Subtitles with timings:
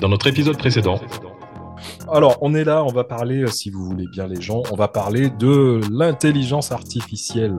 [0.00, 0.98] Dans notre épisode précédent,
[2.10, 4.76] Alors, on est là, on va parler, euh, si vous voulez bien les gens, on
[4.76, 7.56] va parler de l'intelligence artificielle.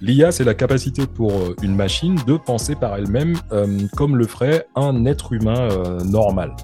[0.00, 4.26] L'IA, c'est la capacité pour euh, une machine de penser par elle-même euh, comme le
[4.26, 6.54] ferait un être humain euh, normal.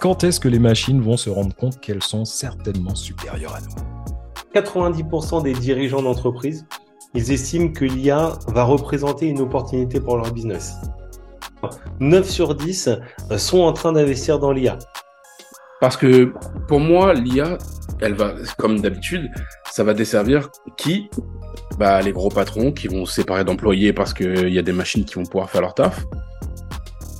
[0.00, 4.60] Quand est-ce que les machines vont se rendre compte qu'elles sont certainement supérieures à nous?
[4.60, 6.66] 90% des dirigeants d'entreprise,
[7.14, 10.74] ils estiment que l'IA va représenter une opportunité pour leur business.
[12.00, 12.90] 9 sur 10
[13.36, 14.78] sont en train d'investir dans l'IA.
[15.80, 16.32] Parce que
[16.68, 17.58] pour moi, l'IA,
[18.00, 19.30] elle va, comme d'habitude,
[19.70, 21.10] ça va desservir qui?
[21.78, 25.04] Bah, Les gros patrons qui vont se séparer d'employés parce qu'il y a des machines
[25.04, 26.04] qui vont pouvoir faire leur taf.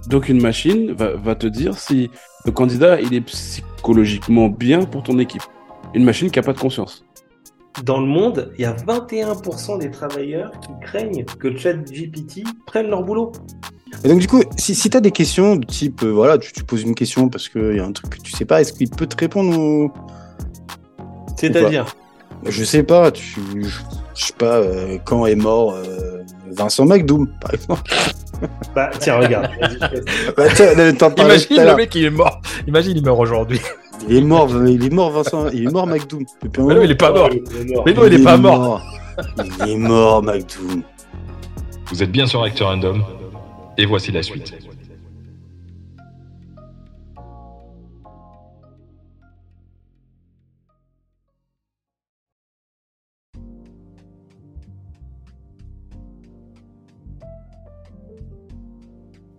[0.09, 2.11] Donc une machine va, va te dire si
[2.45, 5.42] le candidat il est psychologiquement bien pour ton équipe.
[5.95, 7.05] Une machine qui n'a pas de conscience.
[7.84, 13.03] Dans le monde, il y a 21% des travailleurs qui craignent que ChatGPT prenne leur
[13.03, 13.33] boulot.
[14.04, 16.52] Et donc, du coup, si, si tu as des questions de type, euh, voilà, tu,
[16.52, 18.72] tu poses une question parce qu'il y a un truc que tu sais pas, est-ce
[18.72, 19.92] qu'il peut te répondre ou...
[21.36, 21.86] C'est-à-dire,
[22.46, 23.68] Je sais pas, tu, je,
[24.14, 27.82] je sais pas, euh, quand est mort euh, Vincent McDoom, par exemple.
[28.74, 29.48] bah, tiens, regarde.
[30.36, 32.40] Bah, tiens, Imagine le mec, il est mort.
[32.66, 33.60] Imagine, il meurt aujourd'hui.
[34.08, 36.24] Il est mort, il est mort, Vincent, il est mort, McDoom.
[36.42, 37.30] Depuis Mais non, il est pas mort.
[37.32, 37.84] Il est mort.
[37.86, 38.82] Mais non, il est pas mort.
[39.38, 40.82] Il est mort, McDoom.
[41.86, 43.04] vous êtes bien sur Acteur Random,
[43.78, 44.55] et voici la suite.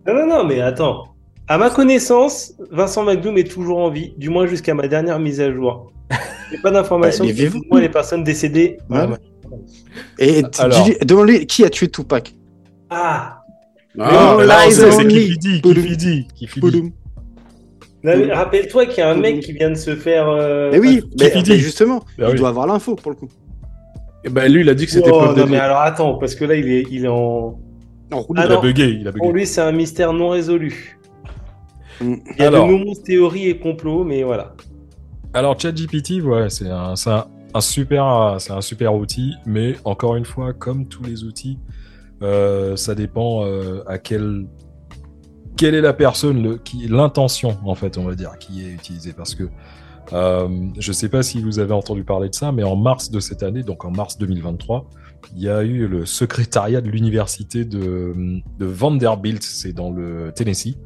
[0.06, 1.16] Non, non, non, mais attends.
[1.48, 5.40] À ma connaissance, Vincent McDoom est toujours en vie, du moins jusqu'à ma dernière mise
[5.40, 5.92] à jour.
[6.52, 8.78] J'ai pas d'informations Bah, sur moi les personnes décédées.
[8.90, 9.08] Ouais.
[10.20, 10.88] Et Alors.
[11.02, 12.34] demande-lui qui a tué Tupac?
[12.90, 13.43] Ah
[14.00, 15.08] Ah, là, lies c'est.
[15.08, 15.62] Kifidi.
[15.62, 16.94] Kifidi, Kifidi.
[18.04, 20.28] Non, Rappelle-toi qu'il y a un mec qui vient de se faire.
[20.28, 22.36] euh, Mais oui, mais, mais justement, Bah il oui.
[22.40, 23.30] doit avoir l'info pour le coup.
[24.26, 26.36] Et ben lui, il a dit que c'était Oh, preuve non, mais alors attends, parce
[26.36, 27.60] que là, il est, il est en.
[28.12, 28.62] Roue Ah Il a non.
[28.62, 29.40] bugué, il a Pour bugué.
[29.40, 30.98] lui, c'est un mystère non résolu.
[32.02, 32.14] Mm.
[32.38, 32.68] Il y a Alors.
[32.68, 34.54] de nombreuses théories et complots, mais voilà.
[35.34, 40.16] Alors ChatGPT, ouais, c'est un, c'est un, un super, c'est un super outil, mais encore
[40.16, 41.58] une fois, comme tous les outils,
[42.22, 44.46] euh, ça dépend euh, à quel,
[45.58, 49.36] quelle est la personne, qui, l'intention en fait, on va dire, qui est utilisée, parce
[49.36, 49.50] que
[50.12, 50.48] euh,
[50.78, 53.44] je sais pas si vous avez entendu parler de ça, mais en mars de cette
[53.44, 54.90] année, donc en mars 2023,
[55.36, 58.14] il y a eu le secrétariat de l'université de,
[58.60, 60.78] de Vanderbilt, c'est dans le Tennessee.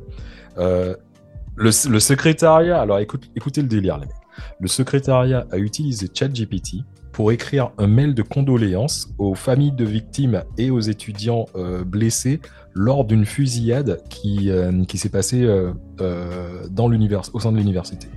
[1.57, 4.15] Le, secrétariat, alors écoute, écoutez le délire, les mecs.
[4.59, 6.83] Le secrétariat a utilisé ChatGPT
[7.17, 12.39] pour écrire un mail de condoléances aux familles de victimes et aux étudiants euh, blessés
[12.75, 17.57] lors d'une fusillade qui, euh, qui s'est passée euh, euh, dans l'univers, au sein de
[17.57, 18.07] l'université.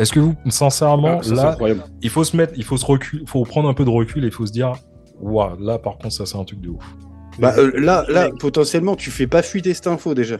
[0.00, 1.56] Est-ce que vous, sincèrement, Ah, là,
[2.02, 4.26] il faut se mettre, il faut se recul, faut prendre un peu de recul et
[4.26, 4.72] il faut se dire,
[5.20, 6.84] waouh, là par contre, ça c'est un truc de ouf.
[7.38, 10.38] Bah, euh, là, là, potentiellement, tu fais pas fuiter cette info déjà.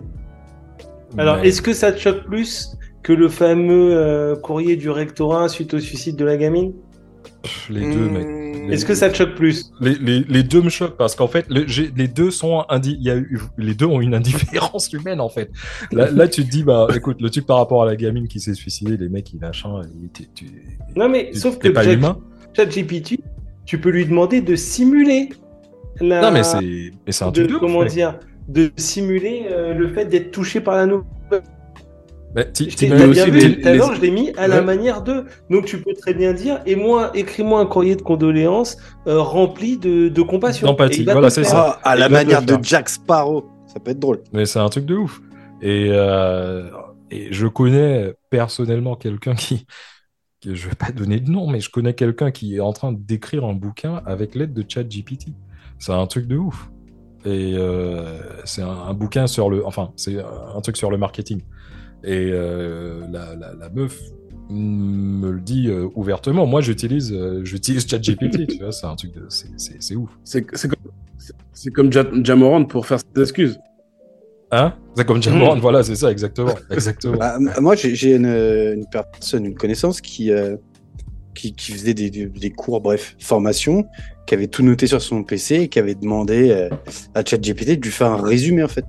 [1.17, 5.49] Alors, Mais- est-ce que ça te choque plus que le fameux euh, courrier du rectorat
[5.49, 6.73] suite au suicide de la gamine?
[7.47, 8.09] Pff, les deux.
[8.09, 11.29] Les- Est-ce que ça te choque plus Les, les, les deux me choquent parce qu'en
[11.29, 11.65] fait, le-
[11.97, 15.51] les deux sont indi- y a eu, les deux ont une indifférence humaine en fait.
[15.93, 18.41] Là, là, tu te dis bah écoute, le truc par rapport à la gamine qui
[18.41, 20.47] s'est suicidée, les mecs ils machin, tu- tu-
[20.97, 22.19] Non, mais tu- sauf que pas humain.
[22.57, 23.21] ChatGPT,
[23.65, 25.29] tu peux lui demander de simuler
[26.01, 26.21] la.
[26.23, 26.61] Non mais c'est,
[27.07, 28.19] mais c'est un de, truc de comment dire
[28.49, 31.07] de simuler euh, le fait d'être touché par la nouvelle.
[32.37, 35.03] Mais ti- Je bien aussi vu, tout à l'heure, je l'ai mis à la manière
[35.03, 35.25] de.
[35.51, 38.77] Donc tu peux très bien dire, et moi, écris-moi un courrier de condoléances
[39.07, 40.67] euh, rempli de, de compassion.
[40.67, 41.79] D'empathie, voilà, c'est ça.
[41.83, 42.57] Ah, à la manière de.
[42.63, 43.47] Jack Sparrow.
[43.67, 44.23] Ça peut être drôle.
[44.33, 45.21] Mais c'est un truc de ouf.
[45.63, 46.71] Et, euh,
[47.11, 49.67] et je connais personnellement quelqu'un qui,
[50.41, 52.93] qui, je vais pas donner de nom, mais je connais quelqu'un qui est en train
[52.93, 55.29] d'écrire un bouquin avec l'aide de ChatGPT.
[55.79, 56.71] C'est un truc de ouf.
[57.25, 61.41] Et euh, c'est un, un bouquin sur le, enfin, c'est un truc sur le marketing.
[62.05, 64.01] Et euh, la, la, la meuf
[64.51, 66.47] me le dit euh, ouvertement.
[66.47, 68.47] Moi, j'utilise, euh, j'utilise ChatGPT.
[68.49, 70.11] tu vois, c'est un truc de, c'est, c'est, c'est ouf.
[70.25, 73.59] C'est c'est comme, c'est- c'est comme Ja- Jamorant pour faire ses excuses.
[74.53, 74.75] Hein?
[74.95, 77.17] C'est comme Jamorant, voilà, c'est ça, exactement, exactement.
[77.19, 80.57] Bah, moi, j'ai j'ai une, une personne, une connaissance qui, euh,
[81.35, 83.85] qui, qui faisait des, des- des cours, bref, formation,
[84.29, 86.69] qui avait tout noté sur son PC et qui avait demandé euh,
[87.15, 88.85] à ChatGPT de lui faire un résumé, en fait.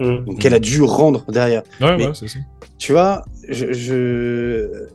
[0.00, 0.24] Hum.
[0.24, 1.62] Donc, elle a dû rendre derrière.
[1.80, 2.38] Ouais, mais- ouais, c'est ça.
[2.78, 4.86] Tu vois, je, je-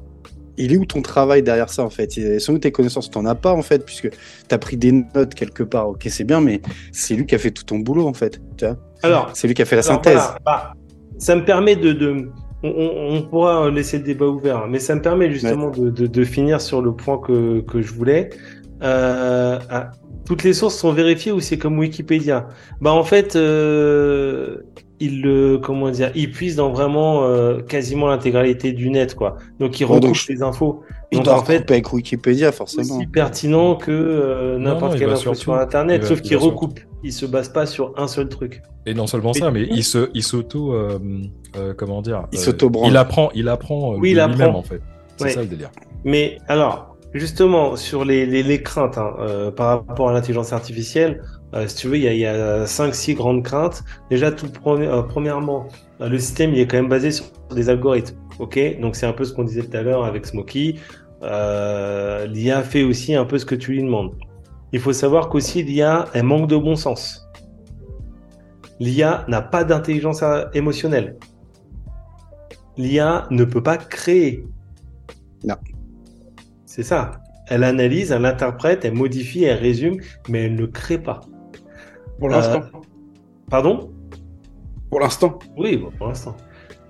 [0.57, 2.17] il est où ton travail derrière ça, en fait?
[2.17, 4.09] Et Sans doute tes connaissances, t'en as pas, en fait, puisque
[4.49, 5.87] t'as pris des notes quelque part.
[5.89, 6.61] Ok, c'est bien, mais
[6.91, 8.41] c'est lui qui a fait tout ton boulot, en fait.
[8.57, 10.15] Tu vois Alors, c'est lui qui a fait la synthèse.
[10.15, 10.73] voilà, bah,
[11.17, 12.29] ça me permet de, de,
[12.61, 16.59] on, pourra laisser le débat ouvert, mais ça me permet justement de, de- de finir
[16.59, 18.29] sur le point que, que je voulais.
[18.83, 19.91] Euh, ah,
[20.25, 22.47] toutes les sources sont vérifiées ou c'est comme Wikipédia?
[22.81, 24.57] Bah en fait, euh,
[24.99, 29.37] il le comment dire, il puise dans vraiment euh, quasiment l'intégralité du net quoi.
[29.59, 29.99] Donc il Ouais,
[30.29, 30.81] les infos.
[31.11, 32.97] Il Donc doit en fait, recouper avec Wikipédia, forcément.
[32.97, 36.79] aussi pertinent que euh, n'importe quelle info sur Internet, va- sauf il qu'il recoupe.
[37.03, 38.61] Il se base pas sur un seul truc.
[38.85, 40.99] Et non seulement Mais- ça, mais il se, il s'auto, euh,
[41.57, 42.89] euh, comment dire, Il euh, s'auto-branle.
[42.91, 44.59] il apprend, il apprend euh, Oui, il lui-même apprend.
[44.59, 44.81] en fait.
[45.17, 45.31] C'est Ouais.
[45.31, 45.71] ça le délire.
[46.03, 51.21] Mais alors, justement, sur les, les, les craintes hein, euh, par rapport à l'intelligence artificielle,
[51.53, 53.83] euh, si tu veux, il y a, il y a 5-6 grandes craintes.
[54.09, 55.67] Déjà, tout euh, premièrement,
[56.01, 58.17] euh, le système il est quand même basé sur des algorithmes.
[58.39, 58.79] ok?
[58.79, 60.75] Donc, c'est un peu ce qu'on disait tout à l'heure avec Smokey.
[61.23, 64.13] Euh, L'IA fait aussi un peu ce que tu lui demandes.
[64.71, 67.27] Il faut savoir qu'aussi, l'IA, elle manque de bon sens.
[68.79, 70.23] L'IA n'a pas d'intelligence
[70.53, 71.17] émotionnelle.
[72.77, 74.45] L'IA ne peut pas créer.
[75.43, 75.55] Non.
[76.65, 77.11] C'est ça.
[77.47, 79.97] Elle analyse, elle interprète, elle modifie, elle résume,
[80.29, 81.21] mais elle ne crée pas.
[82.19, 82.61] Pour l'instant.
[83.49, 83.91] Pardon?
[84.89, 85.39] Pour l'instant.
[85.57, 86.35] Oui, bon, pour l'instant.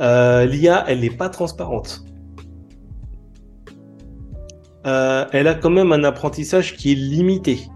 [0.02, 2.04] Euh, L'IA, elle n'est pas transparente.
[4.88, 7.68] Euh, elle a quand même un apprentissage qui est limité.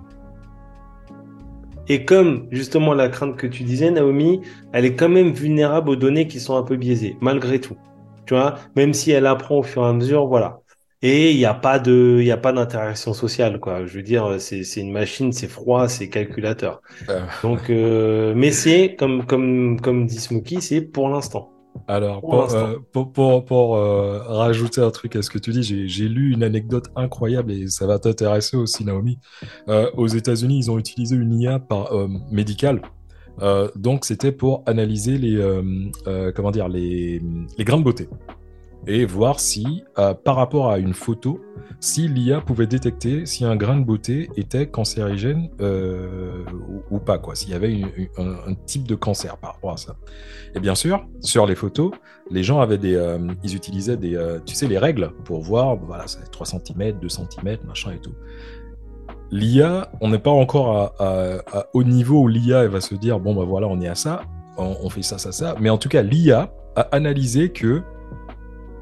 [1.89, 4.41] Et comme justement la crainte que tu disais, Naomi,
[4.71, 7.75] elle est quand même vulnérable aux données qui sont un peu biaisées, malgré tout.
[8.25, 10.61] Tu vois, même si elle apprend au fur et à mesure, voilà.
[11.05, 13.85] Et il n'y a pas de, il a pas d'interaction sociale, quoi.
[13.85, 16.81] Je veux dire, c'est, c'est une machine, c'est froid, c'est calculateur.
[17.09, 17.19] Euh.
[17.43, 21.49] Donc, euh, mais c'est comme, comme, comme dit Smokey, c'est pour l'instant.
[21.87, 25.51] Alors, Pour pour, euh, pour, pour, pour, euh, rajouter un truc à ce que tu
[25.51, 29.19] dis, j'ai j'ai lu une anecdote incroyable et ça va t'intéresser aussi, Naomi.
[29.67, 31.91] Euh, aux États-Unis, ils ont utilisé une IA par,
[32.31, 32.81] médicale.
[33.75, 35.37] Donc, c'était pour analyser les,
[36.33, 37.21] comment dire, les,
[37.57, 38.07] les grains de beauté
[38.85, 41.39] et voir si, euh, par rapport à une photo,
[41.79, 46.43] si l'IA pouvait détecter si un grain de beauté était cancérigène euh,
[46.91, 47.81] ou, pas, quoi, s'il y avait
[48.17, 49.95] un, type de cancer par rapport à ça.
[50.55, 51.91] Et bien sûr, sur les photos,
[52.29, 56.07] les gens avaient des, euh, ils utilisaient des, tu sais, les règles pour voir, voilà,
[56.07, 58.13] c'est 3 cm, 2 cm, machin et tout.
[59.31, 60.93] L'IA, on n'est pas encore
[61.73, 64.21] haut niveau où l'IA va se dire, bon, bah voilà, on est à ça,
[64.57, 65.55] on fait ça, ça, ça.
[65.59, 67.81] Mais en tout cas, l'IA a analysé que,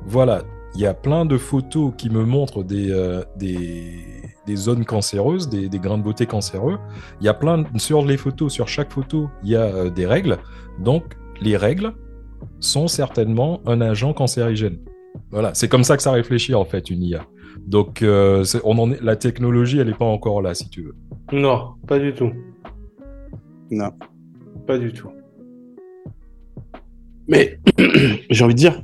[0.05, 0.43] voilà,
[0.75, 3.99] il y a plein de photos qui me montrent des, euh, des,
[4.47, 6.77] des zones cancéreuses, des, des grains de beauté cancéreux.
[7.19, 9.89] Il y a plein, de- sur les photos, sur chaque photo, il y a euh,
[9.89, 10.37] des règles.
[10.79, 11.93] Donc, les règles
[12.59, 14.79] sont certainement un agent cancérigène.
[15.29, 17.25] Voilà, c'est comme ça que ça réfléchit en fait une IA.
[17.67, 20.95] Donc, euh, on en est, la technologie, elle n'est pas encore là, si tu veux.
[21.33, 22.31] Non, pas du tout.
[23.69, 23.91] Non.
[24.65, 25.09] Pas du tout.
[27.27, 27.59] Mais
[28.29, 28.81] j'ai envie de dire,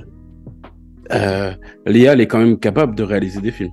[1.12, 1.52] euh,
[1.86, 3.72] l'IA, elle est quand même capable de réaliser des films.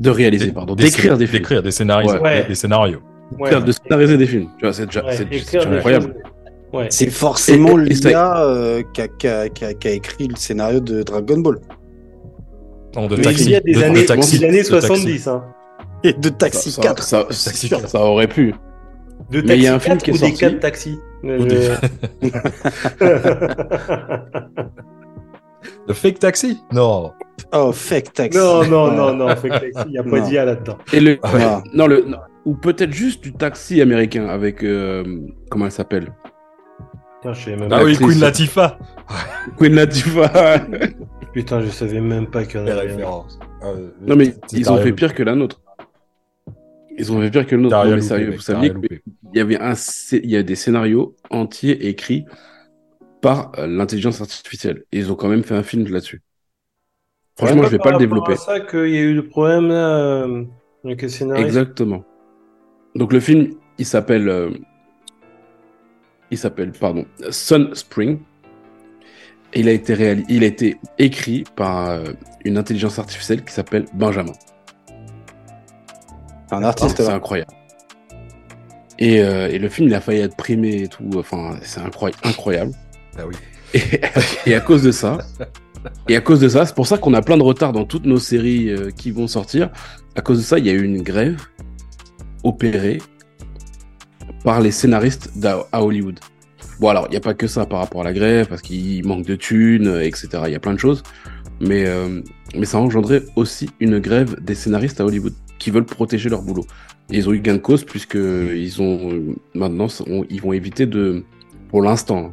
[0.00, 0.74] De réaliser, pardon.
[0.74, 1.38] D'écrire des films.
[1.40, 2.42] d'écrire des scénarios, Ouais.
[2.42, 3.00] des, des scénarios.
[3.38, 3.60] Ouais.
[3.60, 4.48] De scénariser des films.
[4.58, 6.14] Tu vois, c'est déjà Ouais, incroyable.
[6.90, 8.82] C'est forcément Et- et ça- l'IA euh,
[9.18, 9.46] qui, a,
[9.92, 11.58] écrit le scénario de Dragon Ball.
[12.94, 13.44] Non, de Mais taxi.
[13.44, 14.86] il y a des de- de années, taxi, des années de taxi.
[14.86, 15.44] 70, hein.
[16.04, 17.02] Et de Taxi Ça- 4.
[17.02, 18.54] Ça, ça, ça aurait pu.
[19.30, 20.38] De Mais il y a Taxi un film 4 qui est ou des sorti.
[20.38, 21.28] 4 taxis Ou
[25.86, 26.60] De fake taxi?
[26.72, 27.12] Non.
[27.52, 28.38] Oh, fake Taxi.
[28.38, 30.76] Non, non, non, non, fake taxi, il n'y a pas d'IA là-dedans.
[30.92, 31.70] Et le, Ah ouais.
[31.72, 35.02] Non, le, non, ou peut-être juste du taxi américain avec euh,
[35.50, 36.12] comment elle s'appelle?
[37.20, 37.84] Putain, je savais même Ah pas.
[37.84, 37.96] oui.
[37.96, 38.78] Queen Latifah.
[39.56, 40.58] Queen Latifah.
[41.32, 43.02] Putain, je savais même pas qu'il y en avait.
[43.02, 45.60] Ah, euh, non mais ils ont fait pire que la nôtre.
[46.96, 47.84] Ils ont fait pire que le nôtre.
[47.84, 49.00] Non, mais sérieux, vous saviez qu'il
[49.34, 49.74] y avait un,
[50.12, 52.24] il y a des scénarios entiers écrits
[53.28, 54.84] par euh, l'intelligence artificielle.
[54.92, 56.22] Et ils ont quand même fait un film là-dessus.
[57.36, 58.36] Franchement, je vais pas le développer.
[58.36, 60.44] C'est ça qu'il y a eu le problème là, euh,
[60.84, 61.44] avec le scénario.
[61.44, 62.04] Exactement.
[62.94, 64.50] Donc le film, il s'appelle, euh,
[66.30, 68.18] il s'appelle, pardon, Sun Spring.
[69.52, 72.04] Et il a été réalisé, il a été écrit par euh,
[72.44, 74.32] une intelligence artificielle qui s'appelle Benjamin.
[76.50, 76.96] Un artiste.
[76.96, 77.52] C'est incroyable.
[78.98, 81.08] Et, euh, et le film, il a failli être primé et tout.
[81.16, 82.72] Enfin, c'est incroy- incroyable.
[83.18, 83.24] Ah.
[84.46, 85.18] Et, à cause de ça,
[86.08, 88.06] et à cause de ça, c'est pour ça qu'on a plein de retard dans toutes
[88.06, 89.70] nos séries euh, qui vont sortir.
[90.16, 91.40] À cause de ça, il y a eu une grève
[92.44, 92.98] opérée
[94.44, 95.30] par les scénaristes
[95.72, 96.18] à Hollywood.
[96.80, 99.06] Bon, alors, il n'y a pas que ça par rapport à la grève, parce qu'il
[99.06, 100.28] manque de thunes, etc.
[100.46, 101.02] Il y a plein de choses.
[101.60, 102.20] Mais, euh,
[102.54, 106.42] mais ça a engendré aussi une grève des scénaristes à Hollywood qui veulent protéger leur
[106.42, 106.64] boulot.
[107.10, 109.88] Ils ont eu gain de cause, puisque ils ont euh, maintenant,
[110.30, 111.24] ils vont éviter de,
[111.68, 112.30] pour l'instant, hein,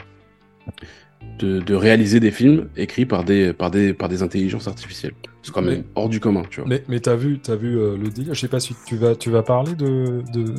[1.40, 5.14] de, de réaliser des films écrits par des, par des, par des intelligences artificielles.
[5.44, 6.70] C'est quand même Mais- hors du commun, tu vois.
[6.70, 8.34] Mais, mais t'as vu, t'as vu euh, le délire?
[8.34, 10.54] Je sais pas si tu vas, tu vas parler de, de,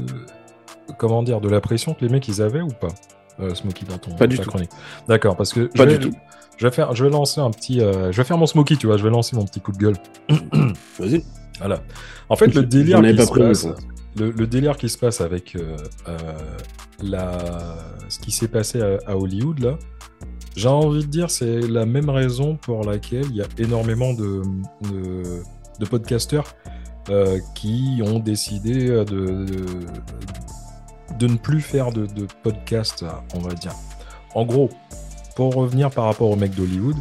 [0.99, 2.89] comment dire, de la pression que les mecs ils avaient ou pas,
[3.41, 4.49] euh, Smokey dans ton Pas du tout.
[4.49, 4.71] chronique.
[5.09, 6.17] D'accord, parce que Pas je vais, du tout.
[6.59, 8.87] Je vais faire, je vais lancer un petit, euh, je vais faire mon Smokey, tu
[8.87, 8.97] vois.
[8.97, 9.97] Je vais lancer mon petit coup de gueule.
[10.99, 11.25] Vas-y.
[11.59, 11.83] Voilà.
[12.29, 13.67] En fait, le délire qui pas se passe,
[14.17, 15.77] le, le délire qui se passe avec euh,
[16.09, 16.17] euh,
[17.03, 17.39] la,
[18.09, 19.79] ce qui s'est passé à, à Hollywood là,
[20.57, 24.43] j'ai envie de dire c'est la même raison pour laquelle il y a énormément de,
[24.91, 25.45] de,
[27.11, 29.45] euh, qui ont décidé de,
[31.19, 33.75] de, ne plus faire de, de podcast, on va dire.
[34.35, 34.71] En gros,
[35.37, 36.97] pour revenir par rapport au mec d'Hollywood,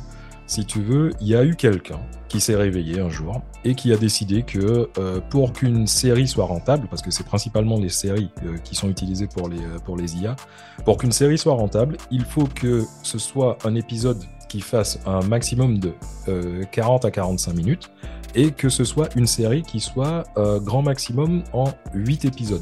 [0.47, 3.91] si tu veux, il y a eu quelqu'un qui s'est réveillé un jour et qui
[3.91, 8.29] a décidé que euh, pour qu'une série soit rentable, parce que c'est principalement les séries
[8.45, 10.35] euh, qui sont utilisées pour les, euh, pour les IA,
[10.83, 15.21] pour qu'une série soit rentable, il faut que ce soit un épisode qui fasse un
[15.21, 15.93] maximum de
[16.27, 17.91] euh, 40 à 45 minutes
[18.35, 22.61] et que ce soit une série qui soit grand maximum en 8 épisodes.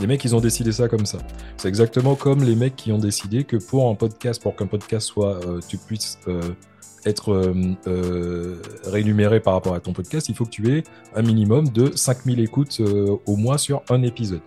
[0.00, 1.18] Les mecs, ils ont décidé ça comme ça.
[1.56, 5.06] C'est exactement comme les mecs qui ont décidé que pour un podcast, pour qu'un podcast
[5.06, 6.18] soit, tu puisses
[7.06, 7.54] être euh,
[7.86, 10.82] euh, rémunéré par rapport à ton podcast, il faut que tu aies
[11.14, 14.40] un minimum de 5000 écoutes euh, au mois sur un épisode.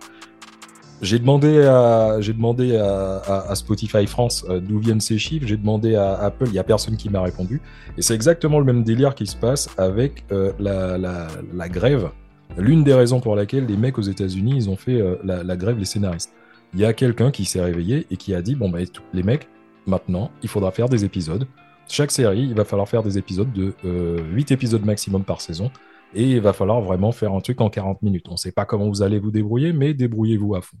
[1.02, 5.46] J'ai demandé à, demandé à, Spotify France d'où viennent ces chiffres.
[5.46, 7.62] J'ai demandé à Apple, il y a personne qui m'a répondu.
[7.96, 10.26] Et c'est exactement le même délire qui se passe avec
[10.58, 12.10] la, grève.
[12.58, 15.78] L'une des raisons pour laquelle les mecs aux États-Unis ils ont fait la, la grève,
[15.78, 16.34] les scénaristes.
[16.74, 18.80] Il y a quelqu'un qui s'est réveillé et qui a dit bon bah
[19.14, 19.48] les mecs,
[19.86, 21.46] maintenant il faudra faire des épisodes.
[21.90, 25.72] Chaque série, il va falloir faire des épisodes de euh, 8 épisodes maximum par saison.
[26.14, 28.26] Et il va falloir vraiment faire un truc en 40 minutes.
[28.28, 30.76] On ne sait pas comment vous allez vous débrouiller, mais débrouillez-vous à fond.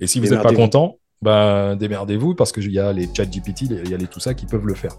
[0.00, 3.62] Et si vous n'êtes pas content, ben démerdez-vous parce qu'il y a les chat GPT,
[3.62, 4.96] il y a les tout ça qui peuvent le faire.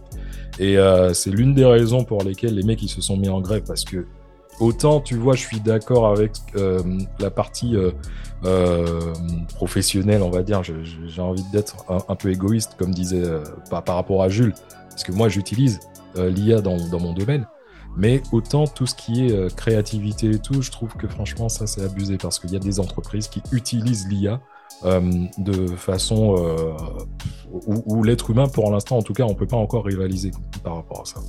[0.60, 3.41] Et euh, c'est l'une des raisons pour lesquelles les mecs ils se sont mis en
[3.41, 4.05] grève parce que
[4.60, 6.82] autant tu vois, je suis d'accord avec euh,
[7.20, 7.91] la partie euh,
[8.46, 9.13] euh,
[9.55, 10.62] professionnelle, on va dire.
[10.63, 14.53] J'ai envie d'être un, un peu égoïste, comme disait euh, par, par rapport à Jules,
[14.93, 15.79] parce que moi j'utilise
[16.17, 17.47] euh, l'IA dans, dans mon domaine.
[17.95, 21.67] Mais autant tout ce qui est euh, créativité et tout, je trouve que franchement ça
[21.67, 24.41] c'est abusé parce qu'il y a des entreprises qui utilisent l'IA
[24.83, 25.01] euh,
[25.38, 26.35] de façon
[27.51, 30.31] où, où l'être humain, pour l'instant en tout cas, on peut pas encore rivaliser
[30.63, 31.19] par rapport à ça.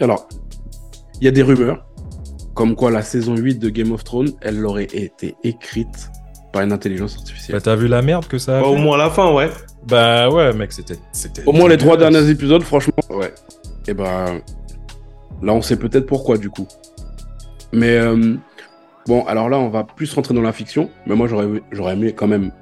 [0.00, 0.26] Alors,
[1.20, 1.86] il y a des rumeurs
[2.54, 6.10] comme quoi la saison 8 de Game of Thrones, elle aurait été écrite
[6.52, 7.56] par une intelligence artificielle.
[7.56, 9.32] Bah, T'as vu la merde que ça a Bah, fait au moins à la fin,
[9.32, 9.50] ouais.
[9.88, 10.96] Bah ouais, mec, c'était.
[11.12, 13.32] c'était Au moins les trois derniers épisodes, franchement, ouais.
[13.88, 14.40] Et ben
[15.42, 16.68] là, on sait peut-être pourquoi du coup.
[17.72, 18.34] Mais euh,
[19.06, 20.90] bon, alors là, on va plus rentrer dans la fiction.
[21.06, 22.52] Mais moi, j'aurais j'aurais aimé quand même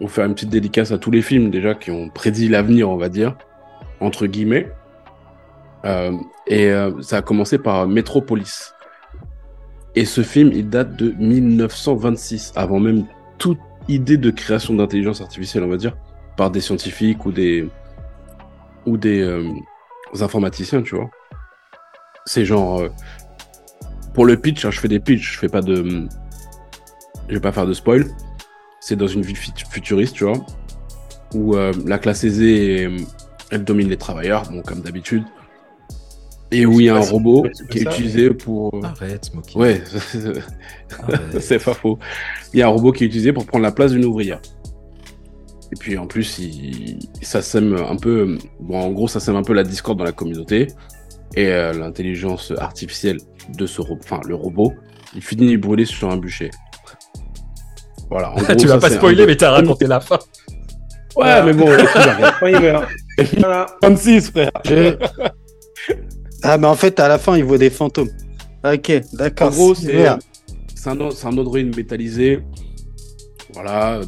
[0.00, 2.96] vous faire une petite dédicace à tous les films déjà qui ont prédit l'avenir, on
[2.96, 3.36] va dire,
[4.00, 4.72] entre guillemets.
[5.84, 6.12] Euh,
[6.48, 8.72] et euh, ça a commencé par Metropolis.
[9.94, 13.04] Et ce film, il date de 1926, avant même
[13.38, 15.96] toute idée de création d'intelligence artificielle, on va dire,
[16.36, 17.68] par des scientifiques ou des
[18.84, 19.48] ou des euh,
[20.20, 21.10] informaticiens, tu vois.
[22.24, 22.88] C'est genre euh,
[24.14, 26.06] pour le pitch, hein, je fais des pitchs, je fais pas de
[27.28, 28.06] je vais pas faire de spoil.
[28.80, 30.44] C'est dans une ville fut- futuriste, tu vois,
[31.34, 32.88] où euh, la classe aisée,
[33.50, 35.24] elle domine les travailleurs, bon comme d'habitude.
[36.52, 39.24] Et où il y a un pas robot qui est ça, utilisé pour euh, Arrête,
[39.24, 39.58] Smokey.
[39.58, 39.82] Ouais,
[41.40, 41.98] c'est pas faux.
[42.52, 44.40] Il y a un robot qui est utilisé pour prendre la place d'une ouvrière.
[45.72, 47.00] Et puis en plus, il...
[47.22, 48.38] ça sème un peu.
[48.60, 50.68] Bon, en gros, ça sème un peu la discorde dans la communauté.
[51.34, 53.18] Et euh, l'intelligence artificielle
[53.56, 54.72] de ce robot, enfin le robot,
[55.14, 56.50] il finit brûlé sur un bûcher.
[58.08, 58.30] Voilà.
[58.30, 60.18] en gros, tu vas pas un spoiler, mais t'as raconté la fin.
[61.16, 62.34] Ouais, mais bon, j'arrête.
[62.38, 62.88] Quand il meurt.
[63.38, 63.66] Voilà.
[63.82, 64.52] 36, frère.
[66.42, 68.10] Ah, mais en fait, à la fin, il voit des fantômes.
[68.64, 69.48] Ok, d'accord.
[69.48, 70.18] En gros, c'est un,
[70.86, 72.42] un androïde métallisé,
[73.54, 74.04] voilà, euh,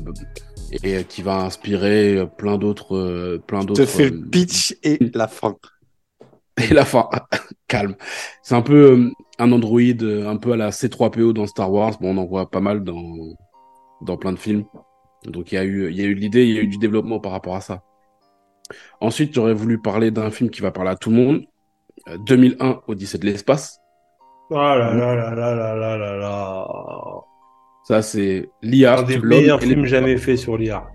[0.82, 3.82] et euh, qui va inspirer euh, plein d'autres, euh, plein d'autres.
[3.82, 5.56] te fais euh, le pitch et la fin.
[6.70, 7.08] Et la fin,
[7.68, 7.94] calme.
[8.42, 11.96] C'est un peu euh, un androïde, euh, un peu à la C3PO dans Star Wars.
[12.00, 13.36] Bon, on en voit pas mal dans
[14.02, 14.64] dans plein de films.
[15.24, 16.66] Donc il y a eu, il y a eu de l'idée, il y a eu
[16.66, 17.84] du développement par rapport à ça.
[19.00, 21.44] Ensuite, j'aurais voulu parler d'un film qui va parler à tout le monde.
[22.10, 23.80] Euh, 2001, Odyssée de l'espace.
[24.50, 26.66] Oh là là là là là là là là.
[27.84, 28.98] Ça, c'est l'IA.
[28.98, 30.86] Un des meilleurs films jamais faits sur l'IA.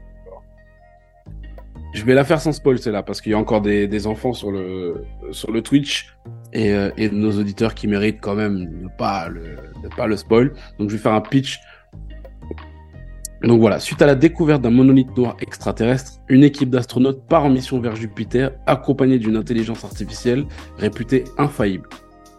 [1.93, 4.33] Je vais la faire sans spoil, celle-là, parce qu'il y a encore des, des enfants
[4.33, 6.11] sur le, sur le Twitch
[6.51, 10.17] et, euh, et nos auditeurs qui méritent quand même de pas le, de pas le
[10.17, 10.53] spoil.
[10.79, 11.59] Donc, je vais faire un pitch.
[13.43, 17.49] Donc voilà, suite à la découverte d'un monolithe noir extraterrestre, une équipe d'astronautes part en
[17.49, 20.45] mission vers Jupiter, accompagnée d'une intelligence artificielle
[20.77, 21.89] réputée infaillible,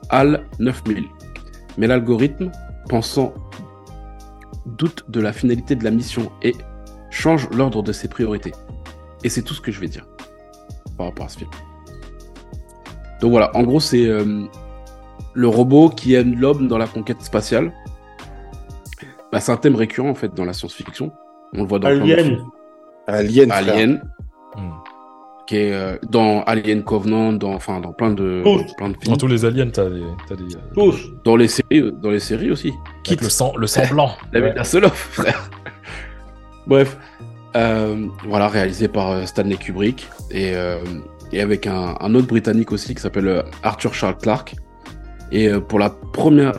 [0.09, 1.05] HAL 9000.
[1.77, 2.51] Mais l'algorithme,
[2.89, 3.35] pensant,
[4.65, 6.55] doute de la finalité de la mission et
[7.11, 8.53] change l'ordre de ses priorités.
[9.25, 10.07] Et c'est tout ce que je vais dire
[10.97, 11.51] par rapport à ce film.
[13.21, 14.45] Donc voilà, en gros, c'est euh,
[15.35, 17.73] le robot qui aide l'homme dans la conquête spatiale.
[19.35, 21.13] Bah, c'est un thème récurrent en fait dans la science-fiction.
[21.55, 22.25] On le voit dans plein de Alien.
[22.25, 22.45] films.
[23.07, 23.51] Alien.
[23.51, 23.75] frère.
[23.75, 24.03] Alien,
[24.57, 24.71] Hmm.
[25.49, 28.43] qui est euh, dans Alien Covenant, dans, enfin dans plein de,
[28.77, 29.17] plein de Dans films.
[29.17, 31.11] tous les aliens, t'as des, t'as des, euh, Tous.
[31.25, 32.73] Dans les séries, euh, dans les séries aussi.
[33.03, 34.13] Quitte le sang, le sang blanc.
[34.33, 34.59] David Ouais.
[34.61, 35.51] Hasselhoff, frère.
[36.69, 36.97] Bref,
[37.57, 40.79] euh, voilà, réalisé par Stanley Kubrick et, euh,
[41.33, 44.55] et avec un, un autre Britannique aussi qui s'appelle Arthur Charles Clarke.
[45.33, 46.53] Et pour la première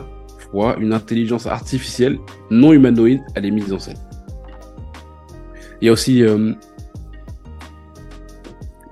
[0.50, 2.18] fois, une intelligence artificielle
[2.50, 3.98] non humanoïde, elle est mise en scène.
[5.80, 6.52] Il y a aussi, euh,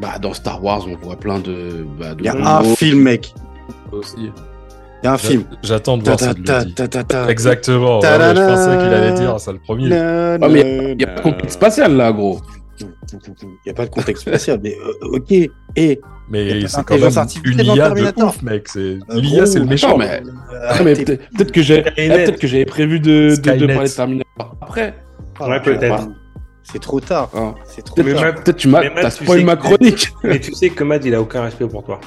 [0.00, 3.02] bah, dans Star Wars, on voit plein de, bah, de Il y a un film,
[3.02, 3.32] mec.
[3.92, 4.16] aussi.
[4.18, 5.44] Il y a un film.
[5.62, 6.74] J'attends de voir ta ta dit.
[6.74, 7.28] ta ta ta.
[7.30, 8.00] Exactement.
[8.00, 9.92] ouais, je pensais qu'il allait dire ça le premier.
[9.94, 11.22] Ah, mais il y a pas de na.
[11.22, 12.40] conquête spatiale là, gros.
[12.80, 15.30] Il n'y a pas de contexte spatial, mais euh, ok.
[15.30, 15.96] Et Y a
[16.30, 17.10] Mais c'est quand même
[17.44, 18.28] une dans IA de Terminator.
[18.30, 18.68] ouf, mec.
[18.68, 19.96] C'est Euh, l'IA, gros, c'est le méchant.
[19.96, 20.30] mais- Euh,
[20.68, 21.04] Ah, mais arrêtez.
[21.04, 22.10] peut-être peut-être que j'ai Skynet.
[22.10, 24.94] ah, peut-être que j'avais prévu de, de, parler de Terminator après.
[25.40, 25.88] Ah, Ouais, peut-être.
[25.88, 26.08] bah,
[26.62, 27.30] C'est trop tard.
[27.34, 27.54] hein.
[27.66, 28.34] C'est trop Peut-être Mais tard.
[28.42, 30.08] Peut-être tu m'as spoil sais ma que- chronique.
[30.24, 32.00] Mais tu sais que Matt, il a aucun respect pour toi.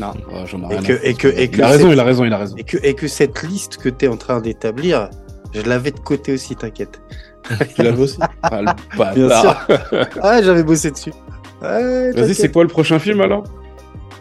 [0.00, 0.12] Non.
[0.32, 2.24] Ah, j'en ai Et rien et que- et que il a raison, il a raison,
[2.24, 2.56] il a raison.
[2.56, 5.10] Et que, et que cette liste que tu es en train d'établir,
[5.54, 7.00] je l'avais de côté aussi, t'inquiète.
[7.74, 9.66] Tu l'as aussi Ah, le Bien bâtard.
[10.22, 11.12] Ah, j'avais bossé dessus.
[11.62, 13.44] Ouais, Vas-y, c'est quoi le prochain film alors?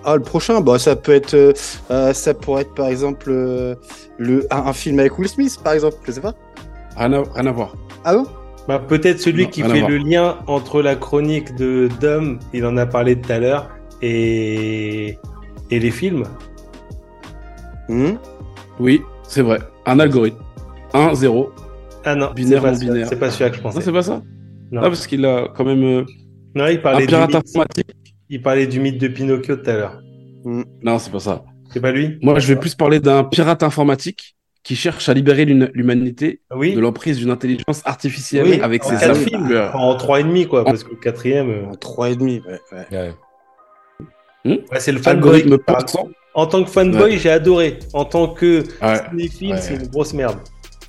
[0.04, 1.34] Ah, le prochain, bah, ça peut être.
[1.34, 1.52] euh,
[1.92, 3.76] euh, ça pourrait être par exemple euh,
[4.18, 6.34] le, un, un film avec Will Smith, par exemple, je sais pas.
[6.96, 7.76] rien à, rien à voir.
[8.04, 8.26] Ah bon?
[8.68, 12.78] Bah, peut-être celui Non, qui fait le lien entre la chronique de Dom, il en
[12.78, 13.70] a parlé tout à l'heure,
[14.02, 15.18] et...
[15.72, 16.24] et les films.
[17.90, 18.14] Hmm?
[18.80, 19.60] Oui, c'est vrai.
[19.86, 20.38] Un algorithme.
[20.94, 21.52] 1, 0.
[22.06, 23.08] Ah non, Binaire, c'est pas, non celui- binaire.
[23.10, 23.82] c'est pas celui-là que je Non, pensais.
[23.82, 24.22] c'est pas ça
[24.72, 24.82] Non.
[24.84, 26.04] Ah, parce qu'il a quand même euh,
[26.56, 27.88] Non, il un parlait, du pirate mythe, informatique.
[28.30, 30.02] il parlait du mythe de Pinocchio tout à l'heure.
[30.84, 31.44] Non, c'est pas ça.
[31.74, 32.18] C'est pas lui?
[32.22, 36.74] Moi, je vais plus parler d'un pirate informatique qui cherche à libérer l'hum- l'humanité Oui.
[36.76, 39.16] de l'emprise d'une intelligence artificielle Oui, avec en ses âmes.
[39.16, 39.52] films.
[39.52, 42.42] Euh, en trois et demi, quoi, parce que le quatrième, euh, En 3,5.
[42.48, 43.14] Ouais, ouais.
[44.46, 44.64] Ouais.
[44.72, 45.44] ouais, c'est le fanboy.
[46.34, 47.80] En tant que fanboy, j'ai adoré.
[47.94, 49.02] En tant que Ouais.
[49.10, 49.62] cinéphile, Ouais.
[49.62, 50.38] c'est une grosse merde.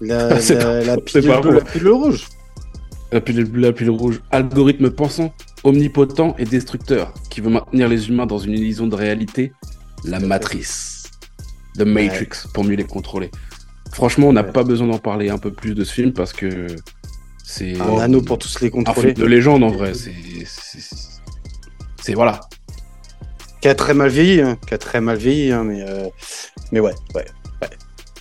[0.00, 2.26] La, la, pas- la bleue, rouge.
[3.12, 4.20] La pilule bleue, la pilule rouge.
[4.30, 5.32] Algorithme pensant,
[5.64, 9.52] omnipotent et destructeur, qui veut maintenir les humains dans une illusion de réalité,
[10.04, 11.04] la matrice.
[11.78, 13.30] The Matrix, pour mieux les contrôler.
[13.92, 14.50] Franchement, on n'a Ouais.
[14.52, 16.66] pas besoin d'en parler un peu plus de ce film parce que
[17.44, 19.12] c'est Un anneau pour tous les un film contrôler.
[19.12, 19.92] de légende en vrai.
[22.02, 22.40] C'est, voilà.
[23.61, 24.56] Qui a très mal vieilli, hein.
[24.66, 26.06] Qui a très mal vieilli, hein, mais, euh,
[26.72, 27.26] mais ouais, ouais.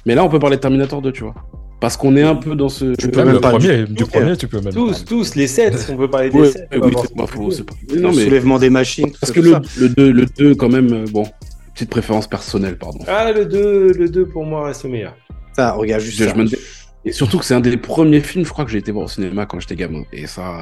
[0.06, 1.36] Mais là, on peut parler de Terminator 2, tu vois.
[1.82, 2.94] Parce qu'on est un peu dans ce.
[3.00, 4.74] Je peux Même pas premier, du- premier, tu peux même.
[4.74, 6.68] Tous, tous, les 7, on peut parler des Ouais, 7.
[6.82, 9.52] oui, c'est pas faux, c'est pas- Le Non, mais soulèvement des machines, parce que le,
[9.52, 9.62] ça.
[9.80, 11.26] le 2, le 2, quand même, euh, bon,
[11.74, 13.00] petite préférence personnelle, pardon.
[13.08, 15.16] Ah, le 2, le 2 pour moi reste le meilleur.
[15.56, 16.34] Ça, regarde juste ça.
[17.04, 19.10] Et surtout que c'est un des premiers films, je crois, que j'ai été voir au
[19.10, 20.04] cinéma quand j'étais gamin.
[20.12, 20.62] Et ça.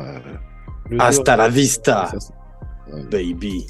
[0.92, 2.34] euh, Hasta 2, la vista, ça,
[3.12, 3.66] baby.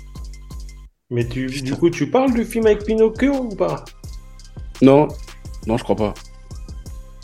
[1.11, 3.83] Mais tu, du coup, tu parles du film avec Pinocchio ou pas?
[4.81, 5.07] Non,
[5.67, 6.13] non, je crois pas.